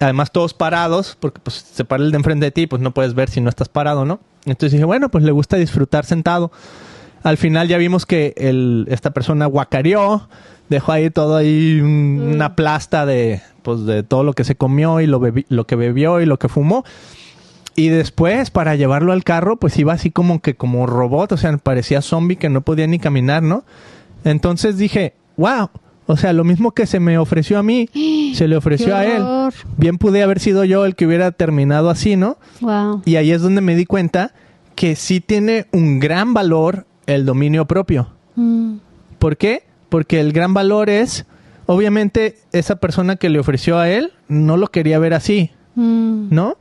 [0.00, 3.14] Además, todos parados, porque pues se para el de enfrente de ti, pues no puedes
[3.14, 4.20] ver si no estás parado, ¿no?
[4.46, 6.50] Entonces dije, bueno, pues le gusta disfrutar sentado.
[7.22, 10.28] Al final ya vimos que el, esta persona guacareó,
[10.70, 15.00] dejó ahí todo ahí un- una plasta de, pues, de todo lo que se comió
[15.02, 16.82] y lo, bebi- lo que bebió y lo que fumó.
[17.76, 21.56] Y después, para llevarlo al carro, pues iba así como que como robot, o sea,
[21.58, 23.64] parecía zombie que no podía ni caminar, ¿no?
[24.24, 25.70] Entonces dije, wow,
[26.06, 27.88] o sea, lo mismo que se me ofreció a mí,
[28.34, 29.22] se le ofreció a él.
[29.76, 32.38] Bien pude haber sido yo el que hubiera terminado así, ¿no?
[32.60, 33.02] Wow.
[33.04, 34.32] Y ahí es donde me di cuenta
[34.74, 38.08] que sí tiene un gran valor el dominio propio.
[38.36, 38.76] Mm.
[39.18, 39.64] ¿Por qué?
[39.88, 41.26] Porque el gran valor es,
[41.66, 46.34] obviamente esa persona que le ofreció a él no lo quería ver así, Mm.
[46.34, 46.56] ¿no?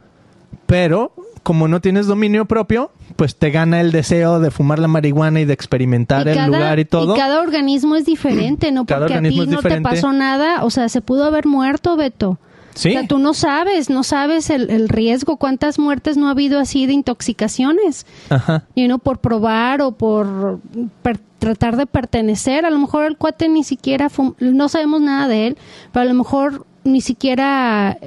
[0.65, 5.39] Pero como no tienes dominio propio, pues te gana el deseo de fumar la marihuana
[5.39, 7.15] y de experimentar Y el cada- lugar y todo.
[7.15, 8.86] cada organismo es diferente, ¿no?
[8.86, 12.38] Cada Porque a ti no te pasó nada, o sea, se pudo haber muerto, Beto.
[12.75, 12.89] Sí.
[12.89, 16.60] O sea, tú no sabes, no sabes el, el riesgo, cuántas muertes no ha habido
[16.60, 18.63] así de intoxicaciones, Ajá.
[18.75, 20.60] y no por probar o por
[21.02, 22.65] per- tratar de pertenecer.
[22.65, 25.58] A lo mejor el cuate ni siquiera, no sabemos nada de él,
[25.91, 27.97] pero a lo mejor ni siquiera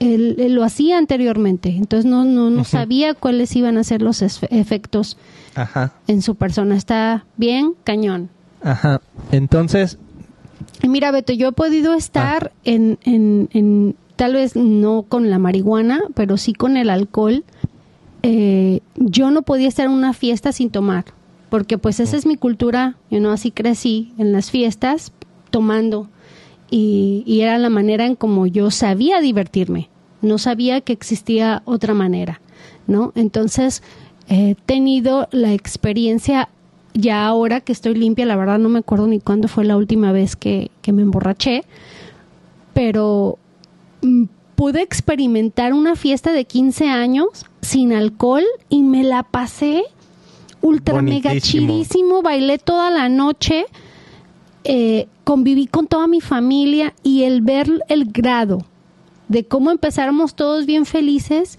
[0.00, 1.70] él, él lo hacía anteriormente.
[1.70, 5.16] Entonces no, no, no sabía cuáles iban a ser los efectos
[5.54, 5.92] Ajá.
[6.06, 6.76] en su persona.
[6.76, 8.30] Está bien cañón.
[8.62, 9.00] Ajá.
[9.32, 9.98] Entonces,
[10.86, 16.00] Mira, Beto, yo he podido estar en, en, en, tal vez no con la marihuana,
[16.14, 17.44] pero sí con el alcohol.
[18.22, 21.04] Eh, yo no podía estar en una fiesta sin tomar,
[21.50, 25.12] porque pues esa es mi cultura, yo no así crecí en las fiestas
[25.50, 26.08] tomando
[26.70, 29.88] y, y era la manera en como yo sabía divertirme,
[30.22, 32.40] no sabía que existía otra manera,
[32.86, 33.12] ¿no?
[33.14, 33.82] Entonces
[34.28, 36.48] he tenido la experiencia
[36.94, 40.12] ya ahora que estoy limpia, la verdad no me acuerdo ni cuándo fue la última
[40.12, 41.62] vez que, que me emborraché,
[42.74, 43.38] pero
[44.02, 44.24] mm,
[44.56, 49.84] pude experimentar una fiesta de 15 años sin alcohol y me la pasé
[50.60, 53.66] ultra mega chidísimo, bailé toda la noche,
[54.64, 58.64] eh, conviví con toda mi familia y el ver el grado
[59.28, 61.58] de cómo empezáramos todos bien felices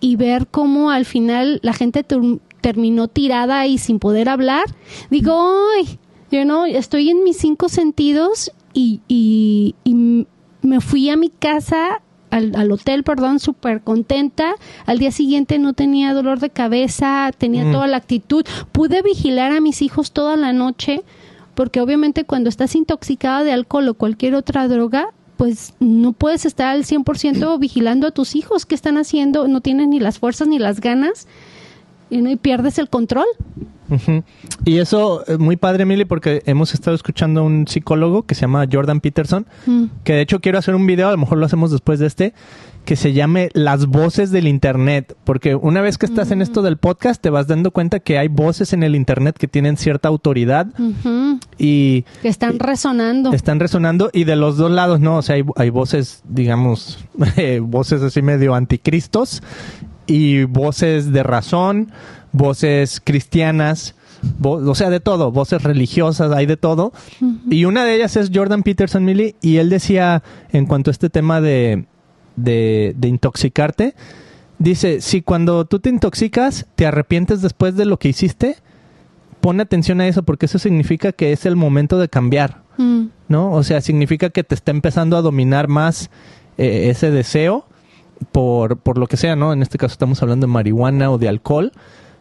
[0.00, 2.04] y ver cómo al final la gente
[2.60, 4.64] terminó tirada y sin poder hablar,
[5.10, 5.32] digo,
[5.76, 6.00] ay,
[6.32, 9.76] yo no, estoy en mis cinco sentidos y, y,
[10.62, 14.56] me fui a mi casa, al, al hotel, perdón, súper contenta.
[14.86, 17.72] Al día siguiente no tenía dolor de cabeza, tenía Mm.
[17.72, 18.44] toda la actitud.
[18.72, 21.04] Pude vigilar a mis hijos toda la noche,
[21.54, 26.68] porque obviamente cuando estás intoxicada de alcohol o cualquier otra droga, pues no puedes estar
[26.68, 28.66] al 100% vigilando a tus hijos.
[28.66, 29.48] ¿Qué están haciendo?
[29.48, 31.26] No tienes ni las fuerzas ni las ganas
[32.10, 33.26] y, pierdes el control.
[34.64, 38.42] Y eso es muy padre, Emily, porque hemos estado escuchando a un psicólogo que se
[38.42, 39.84] llama Jordan Peterson, Mm.
[40.04, 42.34] que de hecho quiero hacer un video, a lo mejor lo hacemos después de este,
[42.84, 46.76] que se llame Las voces del Internet, porque una vez que estás en esto del
[46.76, 50.66] podcast te vas dando cuenta que hay voces en el Internet que tienen cierta autoridad
[51.58, 53.32] y Que están resonando.
[53.32, 55.16] están resonando y de los dos lados, ¿no?
[55.16, 56.98] O sea, hay, hay voces, digamos,
[57.36, 59.42] eh, voces así medio anticristos
[60.06, 61.90] y voces de razón,
[62.32, 63.94] voces cristianas,
[64.42, 66.92] o sea, de todo, voces religiosas, hay de todo.
[67.50, 71.10] Y una de ellas es Jordan Peterson Millie y él decía en cuanto a este
[71.10, 71.86] tema de,
[72.36, 73.94] de, de intoxicarte,
[74.58, 78.56] dice, si cuando tú te intoxicas te arrepientes después de lo que hiciste,
[79.40, 82.62] pon atención a eso porque eso significa que es el momento de cambiar.
[82.76, 83.06] Mm.
[83.28, 83.52] ¿no?
[83.52, 86.10] O sea, significa que te está empezando a dominar más
[86.58, 87.66] eh, ese deseo
[88.32, 89.52] por, por lo que sea, ¿no?
[89.52, 91.72] En este caso estamos hablando de marihuana o de alcohol,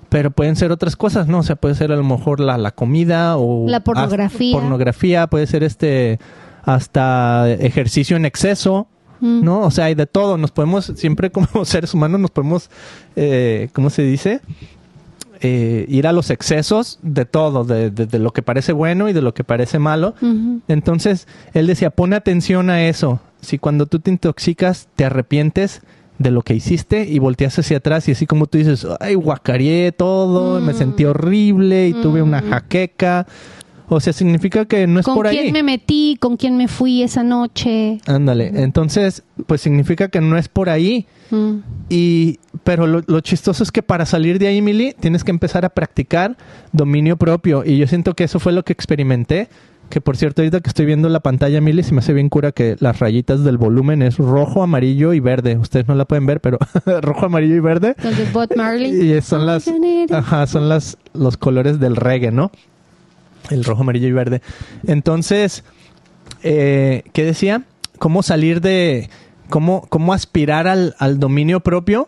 [0.10, 1.40] pero pueden ser otras cosas, ¿no?
[1.40, 3.68] O sea, puede ser a lo mejor la, la comida o...
[3.68, 4.54] La pornografía.
[4.54, 6.20] pornografía, puede ser este
[6.64, 8.88] hasta ejercicio en exceso,
[9.24, 9.44] Mm.
[9.46, 9.62] ¿no?
[9.62, 10.38] O sea, hay de todo.
[10.38, 12.70] Nos podemos, siempre como seres humanos, nos podemos,
[13.16, 14.42] eh, ¿cómo se dice?
[15.46, 19.14] Eh, ir a los excesos de todo, de, de- de lo que parece bueno y
[19.14, 20.14] de lo que parece malo.
[20.70, 23.20] Entonces, él decía, pon atención a eso.
[23.42, 25.82] Si cuando tú te intoxicas, te arrepientes
[26.18, 29.92] de lo que hiciste y volteas hacia atrás y así como tú dices, ay, guacareé
[29.92, 30.78] todo, me Mm.
[30.78, 32.50] sentí horrible y tuve una Mm.
[32.50, 33.28] jaqueca.
[33.90, 35.52] O sea, significa que no es ¿Con por quién ahí.
[35.52, 36.18] me metí?
[36.20, 38.00] ¿Con quién me fui esa noche?
[38.06, 38.52] Ándale.
[38.56, 41.06] Entonces, pues significa que no es por ahí.
[41.32, 41.58] Mm.
[41.90, 45.66] Y, pero lo, lo chistoso es que para salir de ahí, Mili, tienes que empezar
[45.66, 46.38] a practicar
[46.72, 47.64] dominio propio.
[47.66, 49.50] Y yo siento que eso fue lo que experimenté.
[49.90, 52.52] Que por cierto, ahorita que estoy viendo la pantalla, Mili, se me hace bien cura
[52.52, 55.58] que las rayitas del volumen es rojo, amarillo y verde.
[55.58, 56.58] Ustedes no la pueden ver, pero
[57.02, 57.96] rojo, amarillo y verde.
[58.02, 59.12] Los de Bob Marley.
[59.12, 59.70] Y son las,
[60.12, 62.50] ajá, son las, los colores del reggae, ¿no?
[63.50, 64.42] El rojo, amarillo y verde.
[64.88, 65.64] Entonces,
[66.44, 67.64] eh, ¿qué decía?
[68.00, 69.10] ¿Cómo salir de,
[69.50, 72.08] cómo, cómo aspirar al, al dominio propio?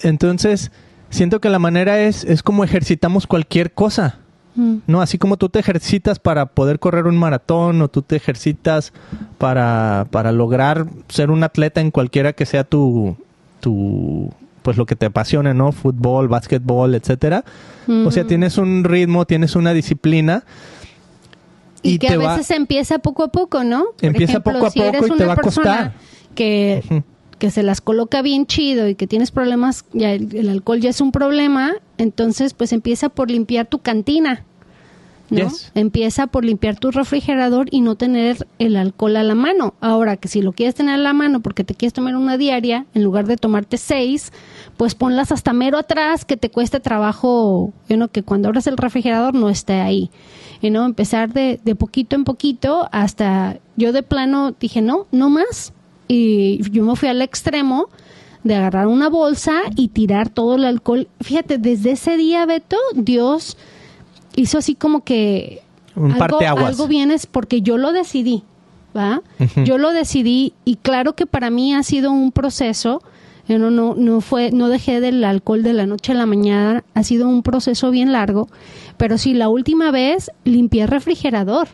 [0.00, 0.70] Entonces,
[1.10, 4.18] siento que la manera es, es como ejercitamos cualquier cosa.
[4.54, 4.78] Mm.
[4.86, 5.00] ¿no?
[5.00, 8.92] Así como tú te ejercitas para poder correr un maratón o tú te ejercitas
[9.38, 13.16] para, para lograr ser un atleta en cualquiera que sea tu,
[13.60, 14.30] tu,
[14.62, 15.72] pues lo que te apasione, ¿no?
[15.72, 17.44] Fútbol, básquetbol, etcétera.
[17.88, 20.44] O sea, tienes un ritmo, tienes una disciplina.
[21.82, 23.86] Y, que te a va- veces empieza poco a poco, ¿no?
[23.96, 25.92] Por Empieza poco a si poco eres y te va a costar.
[26.36, 27.02] Que,
[27.38, 30.90] que se las coloca bien chido y que tienes problemas, ya el, el alcohol ya
[30.90, 34.44] es un problema, entonces pues empieza por limpiar tu cantina.
[35.32, 35.48] ¿No?
[35.48, 35.72] Yes.
[35.74, 39.74] Empieza por limpiar tu refrigerador y no tener el alcohol a la mano.
[39.80, 42.86] Ahora que si lo quieres tener a la mano porque te quieres tomar una diaria,
[42.94, 44.32] en lugar de tomarte seis,
[44.76, 48.76] pues ponlas hasta mero atrás, que te cueste trabajo, you know, que cuando abras el
[48.76, 50.10] refrigerador no esté ahí.
[50.60, 55.30] Y no, empezar de, de poquito en poquito hasta yo de plano dije, no, no
[55.30, 55.72] más.
[56.08, 57.88] Y yo me fui al extremo
[58.44, 61.08] de agarrar una bolsa y tirar todo el alcohol.
[61.20, 63.56] Fíjate, desde ese día, Beto, Dios
[64.36, 65.62] hizo así como que
[65.94, 68.42] Un algo, algo bien es porque yo lo decidí,
[68.96, 69.22] ¿va?
[69.64, 73.02] Yo lo decidí y claro que para mí ha sido un proceso.
[73.48, 76.84] Yo no, no, no fue, no dejé del alcohol de la noche a la mañana.
[76.94, 78.48] Ha sido un proceso bien largo.
[78.96, 81.68] Pero sí, la última vez limpié el refrigerador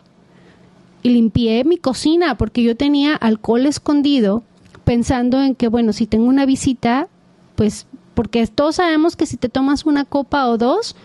[1.03, 4.43] y limpié mi cocina porque yo tenía alcohol escondido
[4.83, 7.07] pensando en que, bueno, si tengo una visita,
[7.55, 10.95] pues, porque todos sabemos que si te tomas una copa o dos,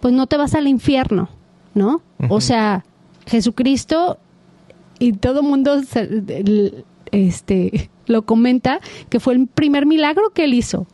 [0.00, 1.28] pues no te vas al infierno,
[1.74, 2.00] ¿no?
[2.30, 2.84] O sea,
[3.26, 4.18] Jesucristo
[4.98, 10.86] y todo mundo se- este, lo comenta que fue el primer milagro que él hizo.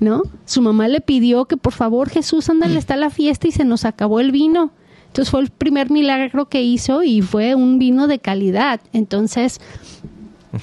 [0.00, 0.22] ¿no?
[0.46, 3.84] Su mamá le pidió que por favor Jesús, ándale, está la fiesta y se nos
[3.84, 4.70] acabó el vino.
[5.08, 8.80] Entonces fue el primer milagro que hizo y fue un vino de calidad.
[8.92, 9.60] Entonces,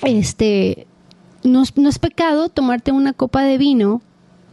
[0.03, 0.87] este,
[1.43, 4.01] no, es- no es pecado tomarte una copa de vino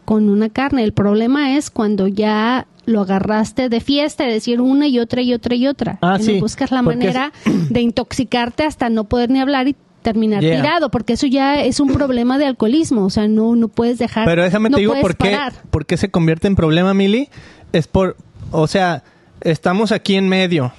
[0.05, 0.83] con una carne.
[0.85, 5.33] El problema es cuando ya lo agarraste de fiesta, es decir, una y otra y
[5.35, 5.99] otra y otra.
[6.03, 7.33] Ah, no sí, buscas la porque es- manera
[7.71, 10.61] de intoxicarte hasta no poder ni hablar y terminar Yeah.
[10.62, 14.25] tirado, porque eso ya es un problema de alcoholismo, o sea, no, no puedes dejar.
[14.27, 15.53] Pero déjame no te digo por qué, parar.
[15.71, 17.29] por qué se convierte en problema, Mili.
[17.73, 18.16] Es por,
[18.51, 19.05] o sea,
[19.42, 20.73] estamos aquí en medio,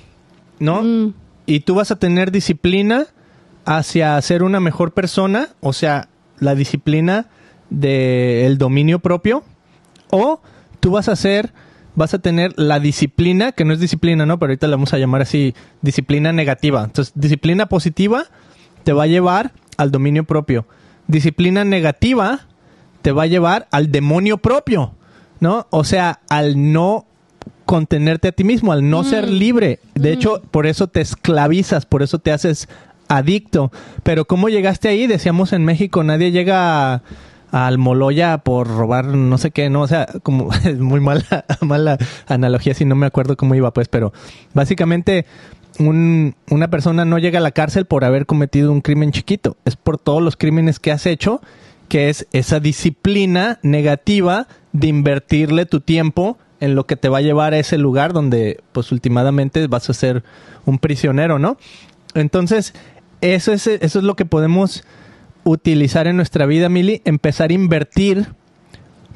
[0.59, 0.83] ¿no?
[0.83, 1.13] Mm.
[1.45, 3.05] Y tú vas a tener disciplina
[3.63, 7.27] hacia ser una mejor persona, o sea, la disciplina
[7.69, 9.43] del dominio propio,
[10.09, 10.41] o
[10.81, 11.53] tú vas a ser,
[11.95, 14.39] vas a tener la disciplina, que no es disciplina, ¿no?
[14.39, 16.83] Pero ahorita la vamos a llamar así, disciplina negativa.
[16.83, 18.25] Entonces, disciplina positiva
[18.83, 20.65] te va a llevar al dominio propio.
[21.07, 22.41] Disciplina negativa
[23.01, 24.93] te va a llevar al demonio propio,
[25.39, 25.67] ¿no?
[25.69, 27.05] O sea, al no
[27.65, 29.79] contenerte a ti mismo, al no ser libre.
[29.95, 32.67] De hecho, por eso te esclavizas, por eso te haces
[33.07, 33.71] adicto.
[34.03, 35.07] Pero ¿cómo llegaste ahí?
[35.07, 37.01] Decíamos en México, nadie llega a-
[37.53, 39.81] al Moloya por robar no sé qué, ¿no?
[39.81, 43.87] O sea, como es muy mala, mala analogía si no me acuerdo cómo iba, pues,
[43.87, 44.11] pero
[44.55, 45.25] básicamente
[45.79, 49.75] un- una persona no llega a la cárcel por haber cometido un crimen chiquito, es
[49.75, 51.41] por todos los crímenes que has hecho,
[51.89, 57.21] que es esa disciplina negativa de invertirle tu tiempo en lo que te va a
[57.21, 60.23] llevar a ese lugar donde, pues, últimamente vas a ser
[60.65, 61.57] un prisionero, ¿no?
[62.15, 62.73] Entonces,
[63.21, 64.83] eso es, eso es lo que podemos
[65.43, 68.27] utilizar en nuestra vida, Mili, empezar a invertir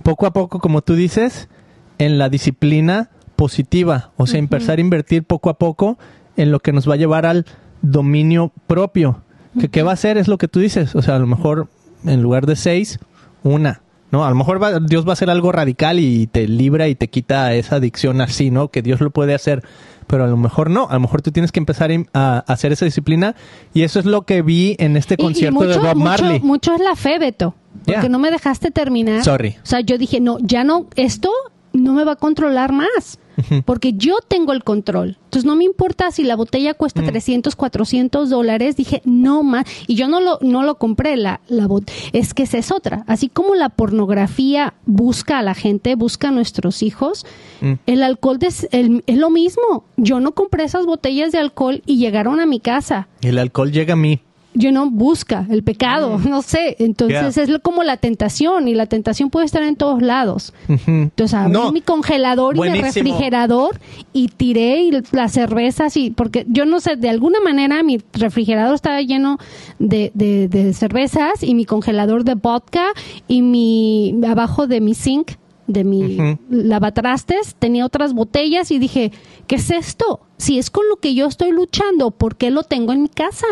[0.04, 1.50] poco a poco, como tú dices,
[1.98, 5.98] en la disciplina positiva, o sea, empezar a invertir poco a poco
[6.36, 7.46] en lo que nos va a llevar al
[7.82, 9.22] dominio propio.
[9.60, 11.68] Que qué va a hacer es lo que tú dices, o sea, a lo mejor
[12.06, 13.00] en lugar de seis,
[13.44, 14.24] una, ¿no?
[14.26, 17.08] A lo mejor va- Dios va a hacer algo radical y te libra y te
[17.10, 18.70] quita esa adicción así, ¿no?
[18.70, 19.64] Que Dios lo puede hacer,
[20.08, 22.86] pero a lo mejor no, a lo mejor tú tienes que empezar a, hacer esa
[22.86, 23.36] disciplina
[23.74, 26.40] y eso es lo que vi en este Y- y concierto de Bob mucho- Marley.
[26.40, 27.54] Mucho es la fe, Beto.
[27.86, 28.10] Porque Yeah.
[28.10, 29.24] no me dejaste terminar.
[29.24, 29.56] Sorry.
[29.62, 31.30] O sea, yo dije, no, ya no, esto
[31.74, 33.20] no me va a controlar más.
[33.66, 35.20] Porque yo tengo el control.
[35.26, 38.76] Entonces no me importa si la botella cuesta 300, 400 dólares.
[38.76, 39.66] Dije, no más.
[39.86, 41.16] Y yo no lo, no lo compré.
[41.18, 43.04] La, la bot- es que esa es otra.
[43.06, 47.26] Así como la pornografía busca a la gente, busca a nuestros hijos,
[47.62, 47.74] Mm.
[47.86, 48.40] el alcohol
[48.72, 49.84] el- es lo mismo.
[49.98, 53.94] Yo no compré esas botellas de alcohol y llegaron a mi casa El alcohol llega
[53.94, 54.22] a mí.
[54.58, 56.76] Yo no busca el pecado, no sé.
[56.80, 57.44] Entonces Yeah.
[57.44, 60.54] es lo- como la tentación y la tentación puede estar en todos lados.
[60.68, 61.72] Entonces abrí No.
[61.72, 63.80] mi congelador y mi refrigerador
[64.14, 68.76] y tiré y las cervezas y porque yo no sé, de alguna manera mi refrigerador
[68.76, 69.38] estaba lleno
[69.80, 72.88] de, de, de cervezas y mi congelador de vodka
[73.28, 75.32] y mi abajo de mi sink
[75.68, 76.18] de mi
[76.50, 79.12] lavatrastes tenía otras botellas y dije,
[79.48, 80.22] ¿qué es esto?
[80.38, 83.46] Si es con lo que yo estoy luchando, ¿por qué lo tengo en mi casa?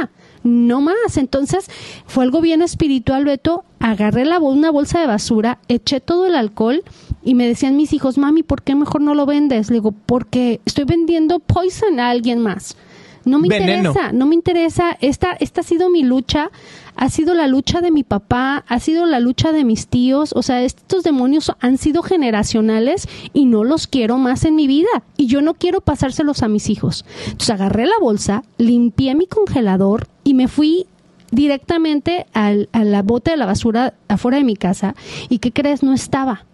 [0.46, 1.18] No más.
[1.18, 1.66] Entonces
[2.06, 3.66] fue algo bien espiritual, Beto.
[3.80, 6.84] Agarré la, una bolsa de basura, eché todo el alcohol
[7.24, 9.70] y me decían mis hijos, mami, ¿por qué mejor no lo vendes?
[9.70, 12.78] Le digo, porque estoy vendiendo poison a alguien más.
[13.26, 13.90] No me Veneno.
[13.90, 14.96] interesa, no me interesa.
[15.02, 16.52] Esta, esta ha sido mi lucha,
[16.96, 20.34] ha sido la lucha de mi papá, ha sido la lucha de mis tíos.
[20.36, 24.90] O sea, estos demonios han sido generacionales y no los quiero más en mi vida.
[25.18, 27.06] Y yo no quiero pasárselos a mis hijos.
[27.26, 30.88] Entonces agarré la bolsa, limpié mi congelador y me fui
[31.32, 34.96] directamente al, a la bote de la basura afuera de mi casa.
[35.30, 35.84] ¿Y qué crees?
[35.84, 36.46] No estaba.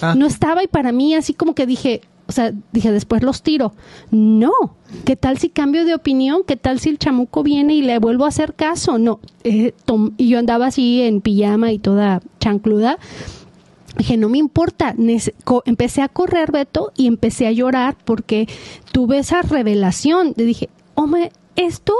[0.00, 0.14] Ah.
[0.16, 3.72] No estaba y para mí así como que dije, o sea, dije, después los tiro.
[4.12, 4.52] No,
[5.04, 6.42] ¿qué tal si cambio de opinión?
[6.46, 8.98] ¿Qué tal si el chamuco viene y le vuelvo a hacer caso?
[8.98, 9.74] No, eh,
[10.16, 12.98] y yo andaba así en pijama y toda chancluda.
[13.98, 14.94] Dije, no me importa.
[15.64, 18.48] Empecé a correr, Beto, y empecé a llorar porque
[18.92, 20.32] tuve esa revelación.
[20.36, 21.94] dije, hombre, esto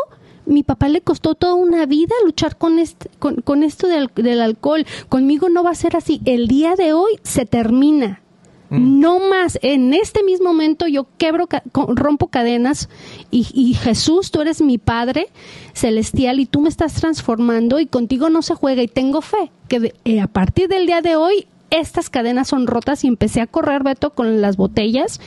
[0.47, 4.87] mi papá le costó toda una vida luchar con, este, con, esto del, alcohol.
[5.09, 6.21] Conmigo no va a ser así.
[6.25, 8.23] El día de hoy se termina.
[8.71, 9.01] Mm.
[9.01, 9.59] No más.
[9.63, 12.89] En este mismo momento yo quebro, rompo cadenas
[13.31, 15.29] y, y, Jesús, tú eres mi Padre
[15.75, 19.95] celestial y tú me estás transformando y contigo no se juega y tengo fe que
[20.05, 23.83] eh, a partir del día de hoy estas cadenas son rotas y empecé a correr,
[23.83, 25.21] Beto, con las botellas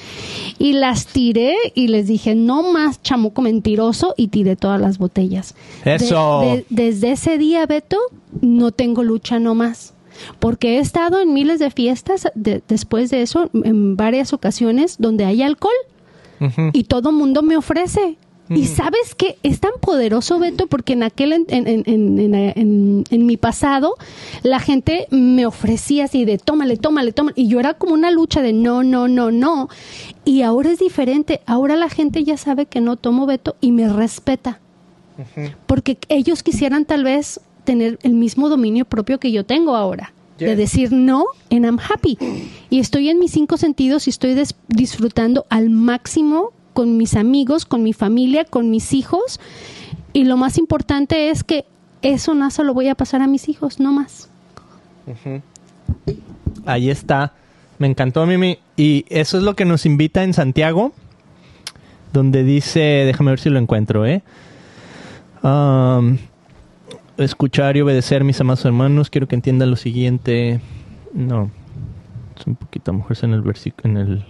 [0.60, 5.56] y las tiré y les dije, no más chamuco mentiroso y tiré todas las botellas.
[5.86, 6.64] Eso.
[6.70, 7.98] desde ese día, Beto,
[8.42, 9.94] no tengo lucha no más.
[10.40, 15.42] Porque he estado en miles de fiestas después de eso, en varias ocasiones, donde hay
[15.42, 15.74] alcohol.
[16.74, 18.18] Y todo mundo me ofrece
[18.50, 23.96] y sabes que es tan poderoso, Beto, porque en aquel, en, en, en, mi pasado,
[24.44, 27.34] la gente me ofrecía así de tómale, tómale, tómale.
[27.38, 29.70] Y yo era como una lucha de no, no, no, no.
[30.26, 31.42] Y ahora es diferente.
[31.46, 34.60] Ahora la gente ya sabe que no tomo Beto y me respeta.
[35.66, 40.14] Porque ellos quisieran tal vez tener el mismo dominio propio que yo tengo ahora.
[40.40, 42.18] De decir no en I'm happy.
[42.70, 44.36] Y estoy en mis cinco sentidos y estoy
[44.68, 49.40] disfrutando al máximo con mis amigos, con mi familia, con mis hijos.
[50.12, 51.66] Y lo más importante es que
[52.02, 54.30] eso no se lo voy a pasar a mis hijos, no más.
[56.66, 57.34] Ahí está.
[57.78, 58.60] Me encantó, Mimi.
[58.76, 60.92] Y eso es lo que nos invita en Santiago,
[62.12, 64.24] donde dice, déjame ver si lo encuentro, ¿eh?
[67.18, 69.10] Escuchar y obedecer, mis amados hermanos.
[69.10, 70.62] Quiero que entiendan lo siguiente.
[71.14, 71.52] No,
[72.38, 74.26] es un poquito, a mejor en el versículo, en el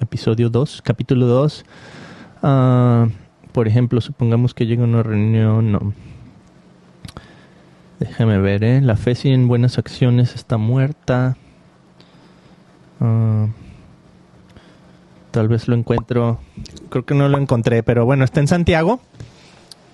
[0.00, 1.64] episodio 2, capítulo 2.
[2.42, 3.08] Ah,
[3.52, 5.92] por ejemplo, supongamos que llega una reunión, no.
[7.98, 8.80] Déjame ver, ¿eh?
[8.80, 11.36] La fe sin buenas acciones está muerta.
[13.00, 13.46] Ah,
[15.30, 16.38] tal vez lo encuentro.
[16.90, 19.00] Creo que no lo encontré, pero bueno, está en Santiago.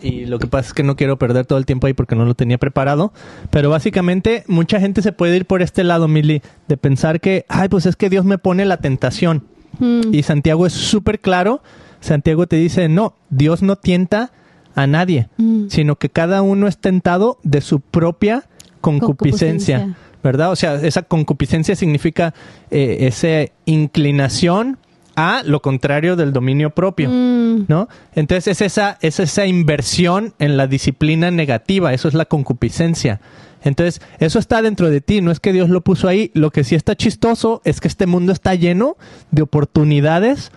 [0.05, 2.26] Y lo que pasa es que no quiero perder todo el tiempo ahí porque no
[2.26, 3.12] lo tenía preparado.
[3.50, 7.68] Pero básicamente, mucha gente se puede ir por este lado, Mili, de pensar que, ay,
[7.70, 9.44] pues es que Dios me pone la tentación.
[9.80, 11.62] Y Santiago es súper claro.
[12.00, 14.30] Santiago te dice, no, Dios no tienta
[14.74, 15.68] a nadie, mm.
[15.68, 18.44] sino que cada uno es tentado de su propia
[18.80, 20.52] concupiscencia, ¿verdad?
[20.52, 22.34] O sea, esa concupiscencia significa
[22.70, 24.78] eh, esa inclinación
[25.16, 27.66] a lo contrario del dominio propio, mm.
[27.68, 27.88] ¿no?
[28.14, 33.20] Entonces es esa, es esa inversión en la disciplina negativa, eso es la concupiscencia.
[33.62, 36.30] Entonces, eso está dentro de ti, no es que Dios lo puso ahí.
[36.34, 38.96] Lo que sí está chistoso es que este mundo está lleno
[39.30, 40.52] de oportunidades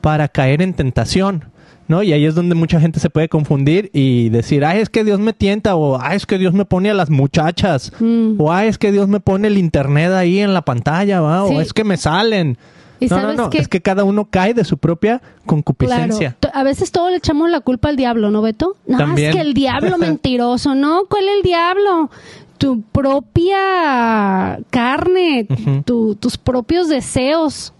[0.00, 1.44] para caer en tentación.
[1.88, 2.02] ¿no?
[2.02, 5.20] Y ahí es donde mucha gente se puede confundir y decir, ay, es que Dios
[5.20, 8.40] me tienta, o ay, es que Dios me pone a las muchachas, mm.
[8.40, 11.44] o ay, es que Dios me pone el internet ahí en la pantalla, ¿va?
[11.44, 12.58] o es que me salen.
[13.00, 16.36] No, no, no, es que cada uno cae de su propia concupiscencia.
[16.52, 18.76] A veces todo le echamos la culpa al diablo, ¿no, Beto?
[18.86, 21.04] No, es que el diablo mentiroso, ¿no?
[21.08, 22.10] ¿Cuál es el diablo?
[22.58, 25.46] tu propia carne,
[25.84, 27.72] tus propios deseos.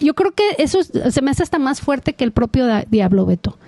[0.00, 3.58] Yo creo que eso se me hace hasta más fuerte que el propio diablo, Beto.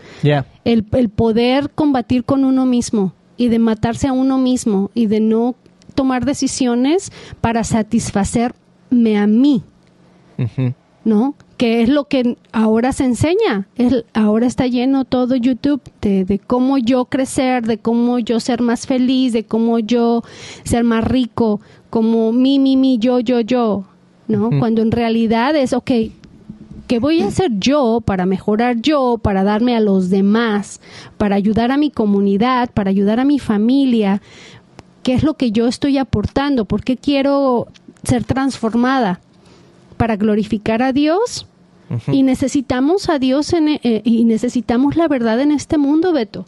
[0.65, 5.21] El, el, poder combatir con uno mismo y de matarse a uno mismo y de
[5.21, 5.55] no
[5.95, 7.11] tomar decisiones
[7.41, 9.65] para satisfacerme a mí.
[11.05, 11.35] ¿No?
[11.61, 13.69] que es lo que ahora se enseña.
[14.15, 19.35] ahora está lleno todo YouTube de, cómo yo crecer, de cómo yo ser más feliz,
[19.35, 20.23] de cómo yo
[20.65, 21.61] ser más rico,
[21.91, 23.85] como mi, mi, mi, yo, yo, yo,
[24.27, 24.49] ¿no?
[24.59, 25.91] Cuando en realidad es, ok,
[26.87, 30.81] ¿qué voy a hacer yo para mejorar yo, para darme a los demás,
[31.19, 34.23] para ayudar a mi comunidad, para ayudar a mi familia?
[35.03, 36.65] ¿Qué es lo que yo estoy aportando?
[36.65, 37.67] ¿Por qué quiero
[38.03, 39.21] ser transformada?
[40.01, 41.47] ¿Para glorificar a Dios?
[42.11, 46.47] Y necesitamos a Dios en, eh, y necesitamos la verdad en este mundo, Beto.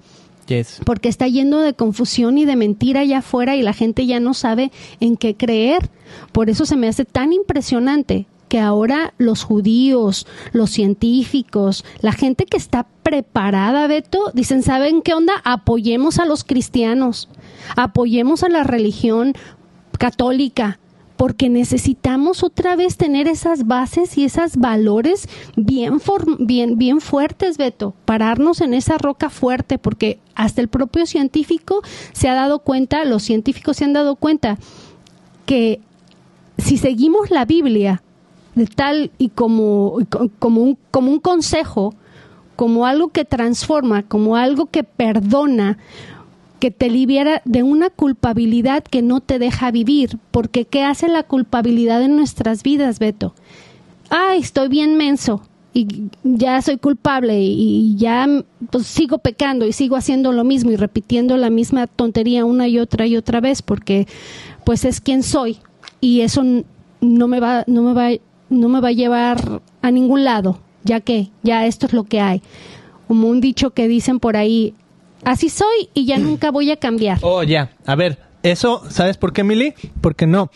[0.87, 4.33] Porque está yendo de confusión y de mentira allá afuera y la gente ya no
[4.33, 5.91] sabe en qué creer.
[6.33, 12.47] Por eso se me hace tan impresionante que ahora los judíos, los científicos, la gente
[12.47, 15.35] que está preparada, Beto, dicen, ¿saben qué onda?
[15.45, 17.29] Apoyemos a los cristianos,
[17.77, 19.35] apoyemos a la religión
[19.99, 20.79] católica,
[21.23, 26.01] porque necesitamos otra vez tener esas bases y esos valores bien,
[26.41, 32.29] bien, bien fuertes, Beto, pararnos en esa roca fuerte, porque hasta el propio científico se
[32.29, 34.59] ha dado cuenta, los científicos se han dado cuenta
[35.47, 35.81] que
[36.59, 38.03] si seguimos la Biblia,
[38.57, 39.99] de tal y como,
[40.41, 41.95] como, un, como un consejo,
[42.57, 45.79] como algo que transforma, como algo que perdona,
[46.63, 50.21] que te libera de una culpabilidad que no te deja vivir.
[50.31, 53.35] Porque ¿qué hace la culpabilidad en nuestras vidas, Beto?
[54.11, 55.43] Ay, estoy bien menso
[55.75, 55.89] y
[56.23, 58.29] ya soy culpable y ya
[58.71, 62.79] pues, sigo pecando y sigo haciendo lo mismo y repitiendo la misma tontería una y
[62.79, 64.07] otra y otra vez porque
[64.65, 65.59] pues es quien soy
[66.01, 66.45] y eso
[67.01, 68.11] no me va no me va
[68.51, 72.21] no me va a llevar a ningún lado ya que ya esto es lo que
[72.21, 72.41] hay
[73.09, 74.75] como un dicho que dicen por ahí
[75.25, 79.33] así soy y ya nunca voy a cambiar oh ya a ver eso sabes por
[79.33, 80.51] qué Mili porque no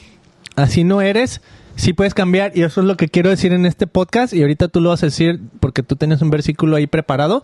[0.56, 1.40] así no eres
[1.76, 4.68] sí puedes cambiar y eso es lo que quiero decir en este podcast y ahorita
[4.68, 7.42] tú lo vas a decir porque tú tienes un versículo ahí preparado.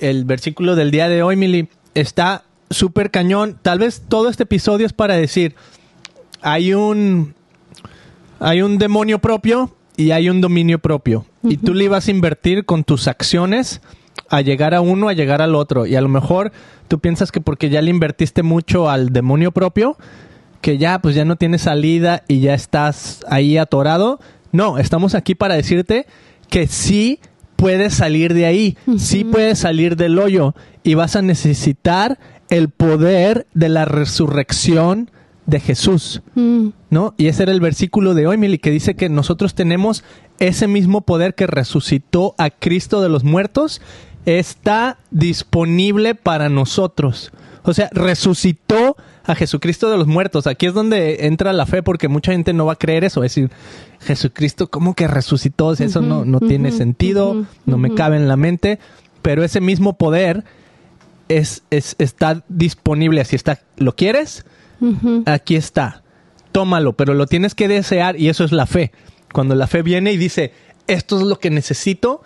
[0.00, 3.58] El versículo del día de hoy, Mili, está súper cañón.
[3.62, 5.54] Tal vez todo este episodio es para decir,
[6.42, 7.34] hay un,
[8.40, 11.26] hay un demonio propio y hay un dominio propio.
[11.42, 13.80] Y tú le vas a invertir con tus acciones
[14.28, 15.86] a llegar a uno, a llegar al otro.
[15.86, 16.52] Y a lo mejor
[16.88, 19.96] tú piensas que porque ya le invertiste mucho al demonio propio,
[20.60, 24.20] que ya pues ya no tienes salida y ya estás ahí atorado.
[24.52, 26.06] No, estamos aquí para decirte
[26.48, 27.20] que sí
[27.56, 32.18] puedes salir de ahí, sí puedes salir del hoyo y vas a necesitar
[32.50, 35.10] el poder de la resurrección
[35.46, 36.68] de Jesús, mm.
[36.90, 37.14] ¿no?
[37.16, 40.04] Y ese era el versículo de hoy, Mili, que dice que nosotros tenemos
[40.38, 43.80] ese mismo poder que resucitó a Cristo de los muertos,
[44.26, 47.32] está disponible para nosotros.
[47.62, 50.46] O sea, resucitó a Jesucristo de los muertos.
[50.46, 53.24] Aquí es donde entra la fe porque mucha gente no va a creer eso.
[53.24, 53.50] Es decir,
[54.00, 55.72] Jesucristo, ¿cómo que resucitó?
[55.72, 58.78] eso no, no tiene sentido, no me cabe en la mente.
[59.22, 60.44] Pero ese mismo poder
[61.28, 63.22] es, es, está disponible.
[63.22, 63.60] Así está.
[63.76, 64.44] ¿Lo quieres?
[65.24, 66.02] Aquí está.
[66.52, 68.92] Tómalo, pero lo tienes que desear y eso es la fe.
[69.32, 70.52] Cuando la fe viene y dice,
[70.86, 72.22] esto es lo que necesito,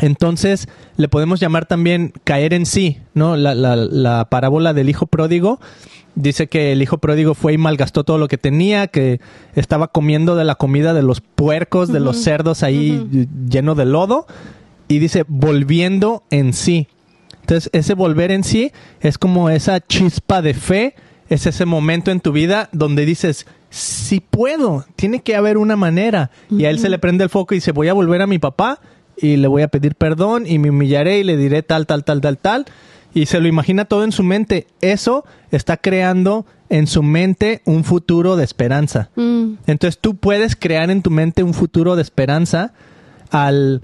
[0.00, 3.36] entonces le podemos llamar también caer en sí, ¿no?
[3.36, 5.58] La, la, la, parábola del hijo pródigo
[6.14, 9.20] dice que el hijo pródigo fue y malgastó todo lo que tenía, que
[9.54, 14.26] estaba comiendo de la comida de los puercos, de los cerdos ahí lleno de lodo,
[14.88, 16.88] y dice volviendo en sí.
[17.42, 20.94] Entonces ese volver en sí es como esa chispa de fe,
[21.28, 26.30] es ese momento en tu vida donde dices, si puedo, tiene que haber una manera.
[26.50, 28.38] Y a él se le prende el foco y dice, voy a volver a mi
[28.38, 28.80] papá
[29.16, 32.20] y le voy a pedir perdón y me humillaré y le diré tal, tal, tal,
[32.20, 32.66] tal, tal.
[33.14, 34.66] Y se lo imagina todo en su mente.
[34.80, 39.10] Eso está creando en su mente un futuro de esperanza.
[39.16, 39.54] Mm.
[39.66, 42.72] Entonces tú puedes crear en tu mente un futuro de esperanza
[43.30, 43.80] al,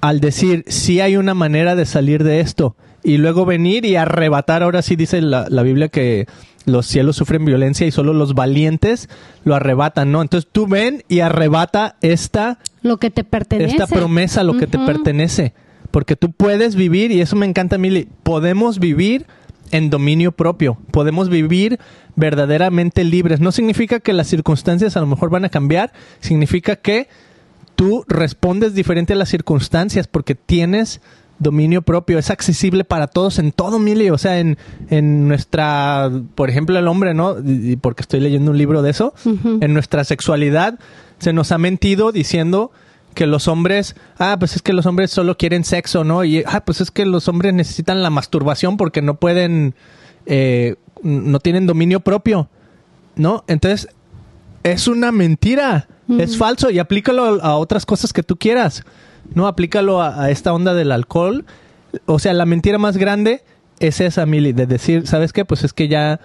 [0.00, 2.76] al decir, sí hay una manera de salir de esto.
[3.02, 6.26] Y luego venir y arrebatar, ahora sí dice la, la Biblia que
[6.66, 9.08] los cielos sufren violencia y solo los valientes
[9.44, 10.22] lo arrebatan, ¿no?
[10.22, 13.72] Entonces tú ven y arrebata esta lo que te pertenece.
[13.72, 15.52] Esta promesa, lo que te pertenece.
[15.90, 19.26] Porque tú puedes vivir, y eso me encanta, Mili, podemos vivir
[19.72, 21.78] en dominio propio, podemos vivir
[22.16, 23.40] verdaderamente libres.
[23.40, 27.08] No significa que las circunstancias a lo mejor van a cambiar, significa que
[27.74, 31.00] tú respondes diferente a las circunstancias porque tienes
[31.40, 34.58] dominio propio, es accesible para todos en todo, Mili, o sea, en,
[34.90, 37.36] en nuestra, por ejemplo, el hombre, ¿no?
[37.44, 40.78] Y porque estoy leyendo un libro de eso, en nuestra sexualidad
[41.18, 42.72] se nos ha mentido diciendo
[43.14, 46.24] que los hombres, ah, pues es que los hombres solo quieren sexo, ¿no?
[46.24, 49.74] Y, ah, pues es que los hombres necesitan la masturbación porque no pueden,
[50.26, 52.48] eh, no tienen dominio propio,
[53.16, 53.44] ¿no?
[53.48, 53.88] Entonces,
[54.62, 55.88] es una mentira,
[56.18, 58.84] es falso y aplícalo a otras cosas que tú quieras,
[59.34, 59.46] ¿no?
[59.46, 61.44] Aplícalo a, esta onda del alcohol.
[62.06, 63.42] O sea, la mentira más grande
[63.78, 65.44] es esa, Mili, de decir, ¿sabes qué?
[65.44, 66.20] Pues es que ya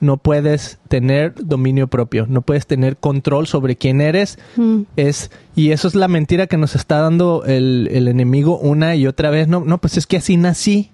[0.00, 4.38] no puedes tener dominio propio, no puedes tener control sobre quién eres.
[4.56, 4.82] Mm.
[4.96, 9.30] Es, y eso es la mentira que nos está dando el, enemigo una y otra
[9.30, 9.46] vez.
[9.46, 10.90] No, no, pues es que así nací.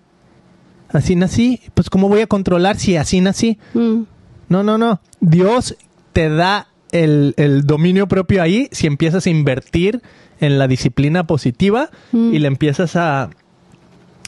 [0.89, 1.61] Así nací.
[1.75, 3.59] Pues ¿cómo voy a controlar si así nací?
[3.75, 4.03] Mm.
[4.49, 5.01] No, no, no.
[5.21, 5.77] Dios
[6.13, 6.69] te da
[7.05, 10.03] el, dominio propio ahí si empiezas a invertir
[10.41, 12.35] en la disciplina positiva mm.
[12.35, 13.31] y le empiezas a,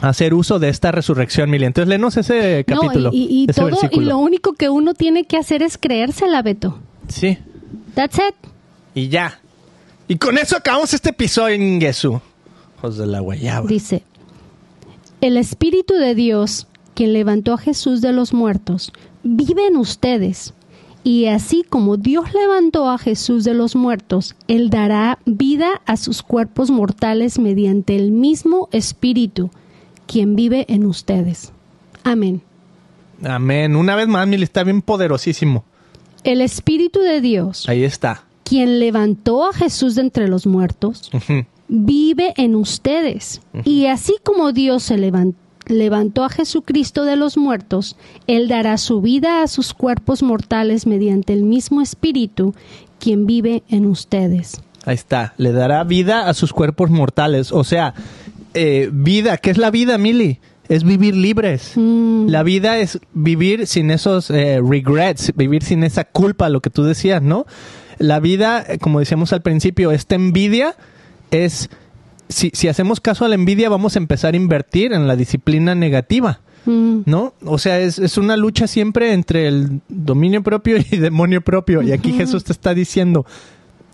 [0.00, 1.64] hacer uso de esta resurrección, Mili.
[1.64, 3.10] Entonces, léenos ese capítulo.
[3.12, 6.78] y, todo, y lo único que uno tiene que hacer es creérsela, Beto.
[7.08, 7.38] Sí.
[7.94, 8.34] That's it.
[8.94, 9.40] Y ya.
[10.06, 12.18] Y con eso acabamos este episodio en Jesús.
[12.80, 13.66] José de la guayaba.
[13.66, 14.02] Dice,
[15.20, 18.92] el Espíritu de Dios, quien levantó a Jesús de los muertos,
[19.22, 20.54] vive en ustedes.
[21.05, 26.22] Y así como Dios levantó a Jesús de los muertos, Él dará vida a sus
[26.22, 29.51] cuerpos mortales mediante el mismo Espíritu
[30.07, 31.53] quien vive en ustedes.
[32.05, 32.42] Amén.
[33.24, 33.76] Amén.
[33.76, 35.64] Una vez más, Mili, está bien poderosísimo.
[36.24, 37.68] El Espíritu de Dios.
[37.68, 38.24] Ahí está.
[38.44, 41.11] quien levantó a Jesús de entre los muertos,
[41.68, 43.42] vive en ustedes.
[43.64, 45.34] Y así como Dios se levan-
[45.68, 47.96] levantó a Jesucristo de los muertos,
[48.26, 52.54] Él dará su vida a sus cuerpos mortales mediante el mismo Espíritu,
[52.98, 54.60] quien vive en ustedes.
[54.84, 55.34] Ahí está.
[55.36, 57.52] Le dará vida a sus cuerpos mortales.
[57.52, 57.94] O sea,
[58.54, 59.36] eh, vida.
[59.36, 60.40] ¿Qué es la vida, Mili?
[60.68, 61.72] Es vivir libres.
[61.76, 66.70] Mm, La vida es vivir sin esos eh, regrets, vivir sin esa culpa, lo que
[66.70, 67.46] tú decías, ¿no?
[67.98, 70.74] La vida, eh, como decíamos al principio, esta envidia
[71.30, 71.70] es,
[72.28, 75.74] si, si hacemos caso a la envidia, vamos a empezar a invertir en la disciplina
[75.74, 77.34] negativa, mm, ¿no?
[77.44, 81.82] O sea, es, es una lucha siempre entre el dominio propio y demonio propio.
[81.82, 83.26] Y aquí Jesús te está diciendo,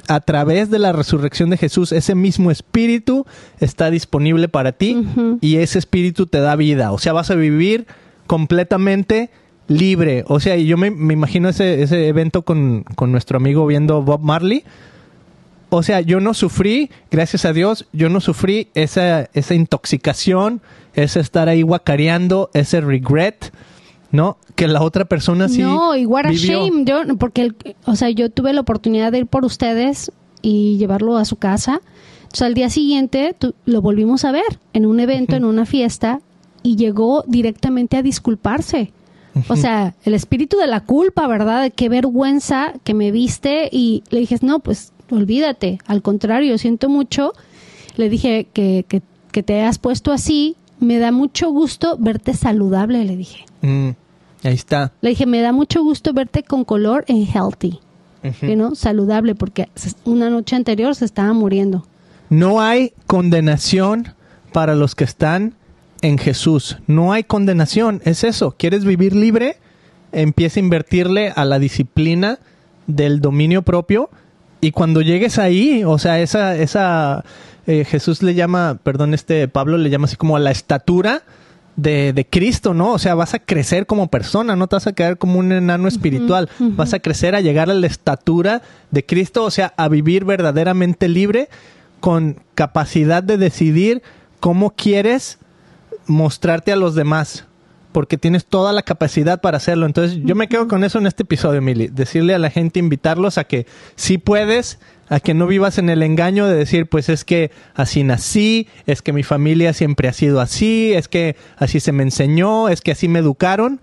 [0.08, 3.26] a través de la resurrección de Jesús, ese mismo espíritu
[3.60, 5.06] está disponible para ti
[5.40, 6.92] y ese espíritu te da vida.
[6.92, 7.86] O sea, vas a vivir
[8.26, 9.30] completamente
[9.68, 10.24] libre.
[10.26, 14.02] O sea, y yo me, me imagino ese, ese evento con, con nuestro amigo viendo
[14.02, 14.64] Bob Marley.
[15.76, 20.60] O sea, yo no sufrí, gracias a Dios, yo no sufrí esa, esa intoxicación,
[20.94, 23.52] ese estar ahí guacareando, ese regret,
[24.12, 24.38] ¿no?
[24.54, 25.60] Que la otra persona sí.
[25.62, 26.66] no, y what a vivió.
[26.66, 26.84] shame.
[26.84, 30.12] Yo, porque, el- o sea, yo tuve la oportunidad de ir por ustedes
[30.42, 31.80] y llevarlo a su casa.
[32.22, 36.20] Entonces, al día siguiente tu- lo volvimos a ver en un evento, en una fiesta,
[36.62, 38.92] y llegó directamente a disculparse.
[39.48, 41.62] O sea, el espíritu de la culpa, ¿verdad?
[41.62, 46.88] De qué vergüenza que me viste y le dije, no, pues olvídate, al contrario, siento
[46.88, 47.32] mucho.
[47.96, 53.04] Le dije que, que, que te has puesto así, me da mucho gusto verte saludable,
[53.04, 53.44] le dije.
[53.62, 53.90] Mm,
[54.42, 54.92] ahí está.
[55.00, 57.80] Le dije, me da mucho gusto verte con color en healthy,
[58.40, 59.68] know, saludable, porque
[60.04, 61.86] una noche anterior se estaba muriendo.
[62.30, 64.14] No hay condenación
[64.52, 65.54] para los que están
[66.02, 66.78] en Jesús.
[66.86, 68.00] No hay condenación.
[68.04, 68.54] Es eso.
[68.56, 69.56] ¿Quieres vivir libre?
[70.12, 72.38] Empieza a invertirle a la disciplina
[72.86, 74.10] del dominio propio.
[74.64, 77.22] Y cuando llegues ahí, o sea, esa, esa
[77.66, 81.22] eh, Jesús le llama, perdón, este Pablo le llama así como a la estatura
[81.76, 82.92] de, de Cristo, ¿no?
[82.92, 85.86] O sea, vas a crecer como persona, no te vas a quedar como un enano
[85.86, 90.24] espiritual, vas a crecer a llegar a la estatura de Cristo, o sea, a vivir
[90.24, 91.50] verdaderamente libre
[92.00, 94.02] con capacidad de decidir
[94.40, 95.40] cómo quieres
[96.06, 97.44] mostrarte a los demás,
[97.94, 99.86] porque tienes toda la capacidad para hacerlo.
[99.86, 101.86] Entonces, yo me quedo con eso en este episodio, Mili.
[101.86, 106.02] Decirle a la gente, invitarlos a que si puedes, a que no vivas en el
[106.02, 110.40] engaño de decir, pues es que así nací, es que mi familia siempre ha sido
[110.40, 113.80] así, es que así se me enseñó, es que así me educaron.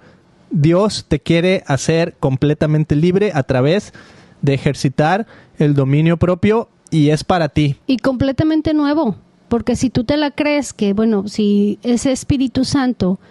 [0.50, 3.94] Dios te quiere hacer completamente libre a través
[4.42, 5.26] de ejercitar
[5.58, 7.78] el dominio propio y es para ti.
[7.88, 9.16] Y completamente nuevo,
[9.48, 13.22] porque si tú te la crees que, bueno, si ese Espíritu Santo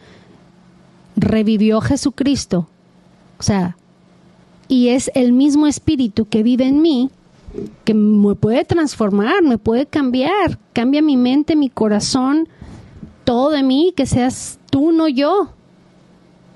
[1.21, 2.69] revivió Jesucristo,
[3.39, 3.77] o sea,
[4.69, 7.11] y es el mismo Espíritu que vive en mí,
[7.85, 12.49] que me puede transformar, me puede cambiar, cambia mi mente, mi corazón,
[13.25, 15.51] todo de mí, que seas tú, no yo.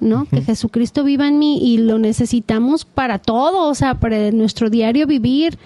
[0.00, 0.26] ¿no?
[0.26, 5.06] Que Jesucristo viva en mí y lo necesitamos para todo, o sea, para nuestro diario
[5.06, 5.58] vivir.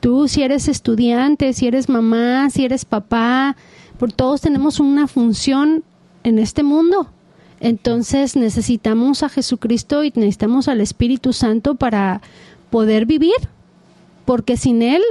[0.00, 3.56] Tú, si eres estudiante, si eres mamá, si eres papá,
[3.98, 5.84] por todos tenemos una función
[6.24, 7.10] en este mundo.
[7.60, 12.20] Entonces necesitamos a Jesucristo y necesitamos al Espíritu Santo para
[12.70, 13.34] poder vivir,
[14.24, 15.02] porque sin Él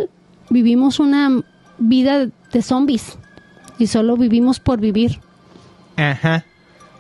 [0.50, 1.43] vivimos una
[1.78, 3.18] vida de zombies
[3.80, 5.20] y solo vivimos por vivir.
[5.96, 6.46] Ajá.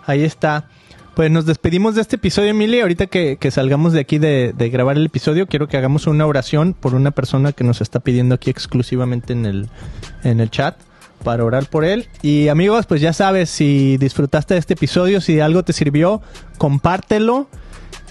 [0.05, 0.67] Ahí está.
[1.15, 2.81] Pues nos despedimos de este episodio, Emilia.
[2.81, 6.25] Ahorita que, que salgamos de aquí de, de grabar el episodio, quiero que hagamos una
[6.25, 9.69] oración por una persona que nos está pidiendo aquí exclusivamente en el,
[10.23, 10.75] en el chat
[11.25, 12.07] para orar por él.
[12.21, 16.21] Y amigos, pues ya sabes, si disfrutaste de este episodio, si algo te sirvió,
[16.57, 17.49] compártelo.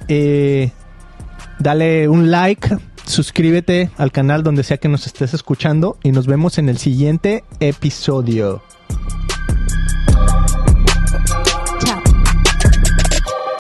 [0.09, 0.73] Eh,
[1.61, 6.59] dale un like, suscríbete al canal donde sea que nos estés escuchando y nos vemos
[6.59, 8.61] en el siguiente episodio.